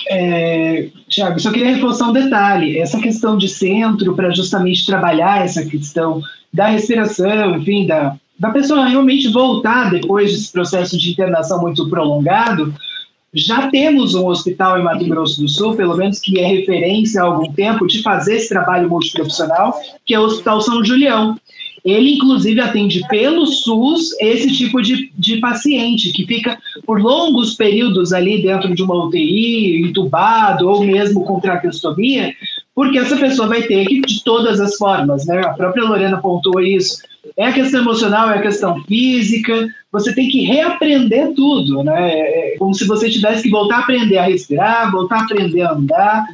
É, 0.08 0.88
Tiago, 1.14 1.38
só 1.38 1.52
queria 1.52 1.74
reforçar 1.74 2.08
um 2.08 2.12
detalhe. 2.12 2.78
Essa 2.78 2.98
questão 2.98 3.36
de 3.36 3.48
centro 3.48 4.14
para 4.16 4.30
justamente 4.30 4.84
trabalhar 4.84 5.44
essa 5.44 5.64
questão 5.64 6.20
da 6.52 6.66
respiração, 6.66 7.56
enfim, 7.56 7.86
da, 7.86 8.16
da 8.38 8.50
pessoa 8.50 8.86
realmente 8.86 9.28
voltar 9.28 9.90
depois 9.90 10.32
desse 10.32 10.50
processo 10.50 10.98
de 10.98 11.12
internação 11.12 11.60
muito 11.60 11.88
prolongado, 11.88 12.74
já 13.32 13.68
temos 13.68 14.14
um 14.14 14.26
hospital 14.26 14.78
em 14.78 14.84
Mato 14.84 15.04
Grosso 15.06 15.40
do 15.40 15.48
Sul, 15.48 15.74
pelo 15.74 15.96
menos 15.96 16.20
que 16.20 16.38
é 16.38 16.46
referência 16.46 17.20
há 17.20 17.24
algum 17.24 17.52
tempo, 17.52 17.86
de 17.86 18.00
fazer 18.02 18.36
esse 18.36 18.48
trabalho 18.48 18.88
multiprofissional, 18.88 19.76
que 20.06 20.14
é 20.14 20.20
o 20.20 20.24
Hospital 20.24 20.60
São 20.60 20.84
Julião. 20.84 21.36
Ele, 21.84 22.14
inclusive, 22.14 22.58
atende 22.60 23.06
pelo 23.08 23.46
SUS 23.46 24.18
esse 24.18 24.50
tipo 24.56 24.80
de, 24.80 25.12
de 25.18 25.36
paciente, 25.36 26.12
que 26.12 26.26
fica 26.26 26.58
por 26.86 26.98
longos 26.98 27.54
períodos 27.54 28.14
ali 28.14 28.40
dentro 28.40 28.74
de 28.74 28.82
uma 28.82 29.04
UTI, 29.04 29.82
entubado, 29.82 30.66
ou 30.66 30.82
mesmo 30.82 31.24
com 31.24 31.40
traqueostomia, 31.40 32.32
porque 32.74 32.98
essa 32.98 33.18
pessoa 33.18 33.48
vai 33.48 33.62
ter 33.64 33.84
que, 33.86 34.00
de 34.00 34.24
todas 34.24 34.60
as 34.60 34.76
formas, 34.76 35.26
né? 35.26 35.44
A 35.44 35.50
própria 35.50 35.84
Lorena 35.84 36.16
apontou 36.16 36.58
isso. 36.58 37.02
É 37.36 37.46
a 37.46 37.52
questão 37.52 37.82
emocional, 37.82 38.30
é 38.30 38.38
a 38.38 38.42
questão 38.42 38.82
física, 38.84 39.68
você 39.92 40.14
tem 40.14 40.28
que 40.28 40.40
reaprender 40.40 41.34
tudo, 41.34 41.84
né? 41.84 42.12
É, 42.12 42.54
é 42.54 42.56
como 42.56 42.72
se 42.72 42.86
você 42.86 43.10
tivesse 43.10 43.42
que 43.42 43.50
voltar 43.50 43.76
a 43.76 43.80
aprender 43.80 44.16
a 44.16 44.24
respirar, 44.24 44.90
voltar 44.90 45.16
a 45.16 45.22
aprender 45.24 45.60
a 45.60 45.72
andar 45.72 46.24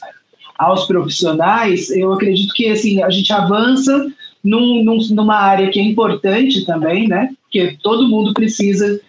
aos 0.57 0.86
profissionais, 0.86 1.89
eu 1.91 2.13
acredito 2.13 2.53
que 2.53 2.69
assim, 2.69 3.03
a 3.03 3.09
gente 3.09 3.32
avança 3.34 4.07
num, 4.41 4.82
num, 4.84 4.97
numa 5.11 5.36
área 5.36 5.69
que 5.69 5.80
é 5.80 5.84
importante 5.84 6.65
também, 6.65 7.07
né? 7.07 7.30
Porque 7.43 7.78
todo 7.84 8.07
mundo 8.07 8.34
precisa 8.34 8.99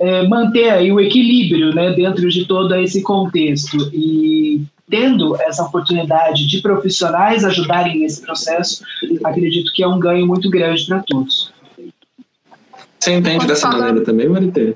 é, 0.00 0.26
manter 0.26 0.70
aí 0.70 0.90
o 0.90 0.98
equilíbrio 1.00 1.72
né, 1.72 1.92
dentro 1.92 2.28
de 2.28 2.44
todo 2.46 2.74
esse 2.74 3.00
contexto. 3.00 3.76
E 3.94 4.62
tendo 4.90 5.40
essa 5.42 5.62
oportunidade 5.64 6.46
de 6.46 6.60
profissionais 6.60 7.44
ajudarem 7.44 8.00
nesse 8.00 8.22
processo, 8.22 8.82
acredito 9.24 9.72
que 9.72 9.82
é 9.82 9.88
um 9.88 9.98
ganho 9.98 10.26
muito 10.26 10.48
grande 10.50 10.86
para 10.86 11.02
todos. 11.06 11.52
Você 12.98 13.12
entende 13.12 13.46
dessa 13.46 13.70
fala... 13.70 13.84
maneira 13.84 14.04
também, 14.04 14.28
Marité? 14.28 14.74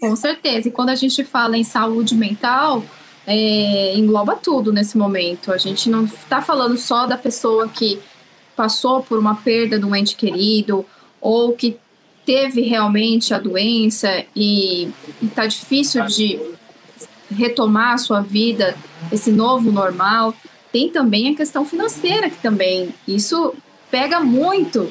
Com 0.00 0.16
certeza. 0.16 0.68
E 0.68 0.72
quando 0.72 0.90
a 0.90 0.94
gente 0.94 1.24
fala 1.24 1.56
em 1.56 1.64
saúde 1.64 2.14
mental, 2.14 2.84
é, 3.26 3.96
engloba 3.96 4.34
tudo 4.36 4.72
nesse 4.72 4.98
momento. 4.98 5.52
A 5.52 5.58
gente 5.58 5.88
não 5.88 6.04
está 6.04 6.42
falando 6.42 6.76
só 6.76 7.06
da 7.06 7.16
pessoa 7.16 7.68
que 7.68 7.98
passou 8.56 9.02
por 9.02 9.18
uma 9.18 9.36
perda 9.36 9.78
de 9.78 9.84
um 9.84 9.94
ente 9.94 10.16
querido 10.16 10.84
ou 11.20 11.52
que 11.52 11.76
teve 12.26 12.62
realmente 12.62 13.32
a 13.32 13.38
doença 13.38 14.24
e 14.34 14.90
está 15.22 15.46
difícil 15.46 16.04
de 16.06 16.38
retomar 17.32 17.94
a 17.94 17.98
sua 17.98 18.20
vida, 18.20 18.76
esse 19.10 19.30
novo 19.30 19.70
normal. 19.70 20.34
Tem 20.70 20.88
também 20.88 21.32
a 21.32 21.36
questão 21.36 21.64
financeira, 21.64 22.30
que 22.30 22.40
também 22.40 22.94
isso 23.06 23.54
pega 23.90 24.20
muito 24.20 24.90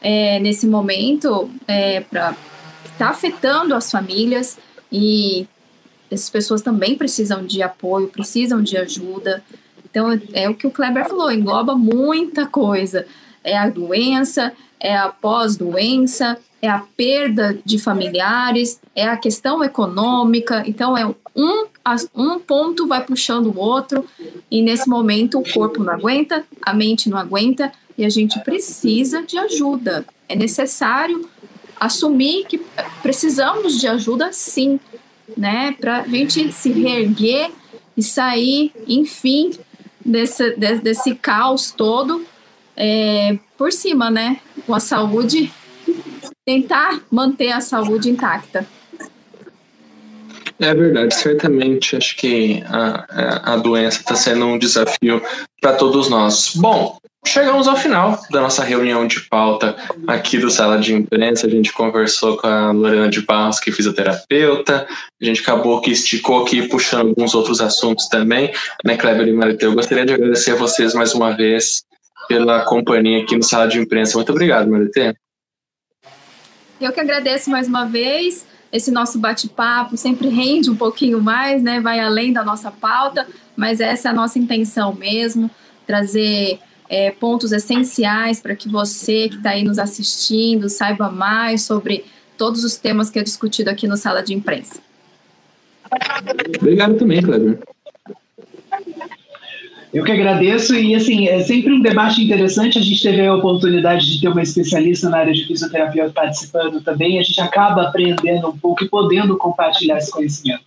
é, 0.00 0.40
nesse 0.40 0.66
momento 0.66 1.50
é, 1.66 2.00
para 2.00 2.34
está 2.98 3.10
afetando 3.10 3.76
as 3.76 3.92
famílias 3.92 4.58
e 4.90 5.46
essas 6.10 6.28
pessoas 6.28 6.62
também 6.62 6.96
precisam 6.96 7.44
de 7.44 7.62
apoio, 7.62 8.08
precisam 8.08 8.60
de 8.60 8.76
ajuda. 8.76 9.42
Então, 9.88 10.20
é 10.32 10.48
o 10.48 10.54
que 10.54 10.66
o 10.66 10.70
Kleber 10.70 11.08
falou, 11.08 11.30
engloba 11.30 11.76
muita 11.76 12.46
coisa. 12.46 13.06
É 13.44 13.56
a 13.56 13.68
doença, 13.68 14.52
é 14.80 14.96
a 14.96 15.08
pós-doença, 15.08 16.36
é 16.60 16.68
a 16.68 16.82
perda 16.96 17.56
de 17.64 17.78
familiares, 17.78 18.80
é 18.96 19.06
a 19.06 19.16
questão 19.16 19.62
econômica. 19.62 20.64
Então, 20.66 20.96
é 20.96 21.14
um, 21.38 21.66
um 22.16 22.40
ponto 22.40 22.88
vai 22.88 23.04
puxando 23.04 23.46
o 23.46 23.58
outro, 23.58 24.04
e 24.50 24.60
nesse 24.60 24.88
momento 24.88 25.38
o 25.38 25.52
corpo 25.52 25.84
não 25.84 25.92
aguenta, 25.92 26.44
a 26.60 26.74
mente 26.74 27.08
não 27.08 27.16
aguenta, 27.16 27.72
e 27.96 28.04
a 28.04 28.08
gente 28.08 28.40
precisa 28.40 29.22
de 29.22 29.38
ajuda. 29.38 30.04
É 30.28 30.34
necessário 30.34 31.28
assumir 31.78 32.44
que 32.46 32.60
precisamos 33.02 33.78
de 33.80 33.86
ajuda, 33.86 34.32
sim, 34.32 34.80
né? 35.36 35.76
Para 35.78 36.00
a 36.00 36.08
gente 36.08 36.52
se 36.52 36.72
reerguer 36.72 37.52
e 37.96 38.02
sair, 38.02 38.72
enfim, 38.88 39.52
desse, 40.04 40.56
desse, 40.56 40.82
desse 40.82 41.14
caos 41.14 41.70
todo 41.70 42.24
é, 42.76 43.38
por 43.56 43.72
cima, 43.72 44.10
né? 44.10 44.40
Com 44.66 44.74
a 44.74 44.80
saúde, 44.80 45.52
tentar 46.44 47.00
manter 47.12 47.52
a 47.52 47.60
saúde 47.60 48.10
intacta. 48.10 48.66
É 50.60 50.74
verdade, 50.74 51.14
certamente. 51.14 51.96
Acho 51.96 52.16
que 52.16 52.62
a, 52.66 53.54
a 53.54 53.56
doença 53.56 54.00
está 54.00 54.14
sendo 54.14 54.44
um 54.44 54.58
desafio 54.58 55.22
para 55.60 55.74
todos 55.74 56.08
nós. 56.08 56.52
Bom, 56.56 56.98
chegamos 57.24 57.68
ao 57.68 57.76
final 57.76 58.20
da 58.30 58.40
nossa 58.40 58.64
reunião 58.64 59.06
de 59.06 59.20
pauta 59.20 59.76
aqui 60.06 60.36
do 60.36 60.50
Sala 60.50 60.78
de 60.78 60.92
Imprensa. 60.92 61.46
A 61.46 61.50
gente 61.50 61.72
conversou 61.72 62.36
com 62.36 62.48
a 62.48 62.72
Lorena 62.72 63.08
de 63.08 63.22
Barros, 63.22 63.60
que 63.60 63.70
é 63.70 63.72
fisioterapeuta. 63.72 64.86
A 65.20 65.24
gente 65.24 65.40
acabou 65.42 65.80
que 65.80 65.92
esticou 65.92 66.42
aqui, 66.42 66.66
puxando 66.68 67.10
alguns 67.10 67.34
outros 67.34 67.60
assuntos 67.60 68.08
também. 68.08 68.52
Né, 68.84 68.96
Kleber 68.96 69.28
e 69.28 69.32
Marité, 69.32 69.66
eu 69.66 69.74
gostaria 69.74 70.04
de 70.04 70.12
agradecer 70.12 70.52
a 70.52 70.56
vocês 70.56 70.92
mais 70.92 71.14
uma 71.14 71.36
vez 71.36 71.84
pela 72.28 72.64
companhia 72.64 73.22
aqui 73.22 73.36
no 73.36 73.44
Sala 73.44 73.68
de 73.68 73.78
Imprensa. 73.78 74.16
Muito 74.16 74.32
obrigado, 74.32 74.68
Marité. 74.68 75.14
Eu 76.80 76.92
que 76.92 77.00
agradeço 77.00 77.48
mais 77.48 77.66
uma 77.66 77.84
vez 77.86 78.46
esse 78.72 78.90
nosso 78.90 79.18
bate-papo 79.18 79.96
sempre 79.96 80.28
rende 80.28 80.70
um 80.70 80.76
pouquinho 80.76 81.20
mais, 81.20 81.62
né? 81.62 81.80
Vai 81.80 82.00
além 82.00 82.32
da 82.32 82.44
nossa 82.44 82.70
pauta, 82.70 83.26
mas 83.56 83.80
essa 83.80 84.08
é 84.08 84.10
a 84.10 84.14
nossa 84.14 84.38
intenção 84.38 84.94
mesmo, 84.94 85.50
trazer 85.86 86.60
é, 86.88 87.10
pontos 87.10 87.52
essenciais 87.52 88.40
para 88.40 88.54
que 88.54 88.68
você 88.68 89.28
que 89.28 89.36
está 89.36 89.50
aí 89.50 89.64
nos 89.64 89.78
assistindo 89.78 90.68
saiba 90.68 91.10
mais 91.10 91.62
sobre 91.62 92.04
todos 92.36 92.64
os 92.64 92.76
temas 92.76 93.10
que 93.10 93.18
é 93.18 93.22
discutido 93.22 93.70
aqui 93.70 93.86
no 93.86 93.96
Sala 93.96 94.22
de 94.22 94.34
Imprensa. 94.34 94.80
Obrigado 96.60 96.96
também, 96.96 97.22
Cleber. 97.22 97.58
Eu 99.92 100.04
que 100.04 100.12
agradeço 100.12 100.74
e 100.74 100.94
assim 100.94 101.28
é 101.28 101.40
sempre 101.40 101.72
um 101.72 101.80
debate 101.80 102.22
interessante. 102.22 102.78
A 102.78 102.82
gente 102.82 103.02
teve 103.02 103.26
a 103.26 103.34
oportunidade 103.34 104.06
de 104.06 104.20
ter 104.20 104.28
uma 104.28 104.42
especialista 104.42 105.08
na 105.08 105.18
área 105.18 105.32
de 105.32 105.46
fisioterapia 105.46 106.10
participando 106.10 106.82
também. 106.82 107.18
A 107.18 107.22
gente 107.22 107.40
acaba 107.40 107.82
aprendendo 107.82 108.48
um 108.48 108.58
pouco 108.58 108.84
e 108.84 108.88
podendo 108.88 109.36
compartilhar 109.36 109.98
esse 109.98 110.10
conhecimento. 110.10 110.64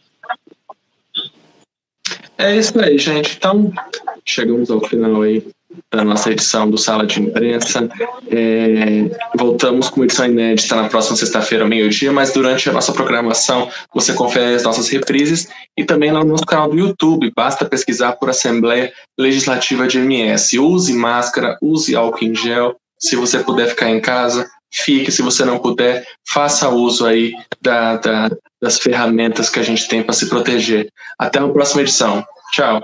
É 2.37 2.55
isso 2.55 2.79
aí, 2.81 2.97
gente. 2.97 3.35
Então, 3.37 3.71
chegamos 4.25 4.71
ao 4.71 4.81
final 4.81 5.21
aí 5.21 5.45
da 5.91 6.03
nossa 6.03 6.31
edição 6.31 6.69
do 6.69 6.77
Sala 6.77 7.05
de 7.05 7.21
Imprensa. 7.21 7.89
É, 8.29 9.09
voltamos 9.35 9.89
com 9.89 10.03
edição 10.03 10.25
inédita 10.25 10.75
na 10.75 10.89
próxima 10.89 11.17
sexta-feira, 11.17 11.63
ao 11.63 11.69
meio-dia, 11.69 12.11
mas 12.11 12.31
durante 12.31 12.69
a 12.69 12.73
nossa 12.73 12.93
programação 12.93 13.69
você 13.93 14.13
confere 14.13 14.55
as 14.55 14.63
nossas 14.63 14.87
reprises 14.89 15.47
e 15.77 15.83
também 15.83 16.11
no 16.11 16.23
nosso 16.23 16.45
canal 16.45 16.69
do 16.69 16.77
YouTube. 16.77 17.31
Basta 17.35 17.65
pesquisar 17.65 18.13
por 18.13 18.29
Assembleia 18.29 18.91
Legislativa 19.19 19.87
de 19.87 19.99
MS. 19.99 20.57
Use 20.59 20.93
máscara, 20.93 21.57
use 21.61 21.95
álcool 21.95 22.25
em 22.25 22.35
gel. 22.35 22.75
Se 22.99 23.15
você 23.15 23.39
puder 23.39 23.67
ficar 23.67 23.89
em 23.89 23.99
casa, 23.99 24.47
fique. 24.71 25.11
Se 25.11 25.21
você 25.21 25.43
não 25.43 25.59
puder, 25.59 26.05
faça 26.27 26.69
uso 26.69 27.05
aí 27.05 27.33
da, 27.61 27.97
da, 27.97 28.29
das 28.61 28.79
ferramentas 28.79 29.49
que 29.49 29.59
a 29.59 29.63
gente 29.63 29.87
tem 29.87 30.03
para 30.03 30.13
se 30.13 30.29
proteger. 30.29 30.87
Até 31.19 31.39
a 31.39 31.47
próxima 31.47 31.81
edição. 31.81 32.23
Tchau. 32.51 32.81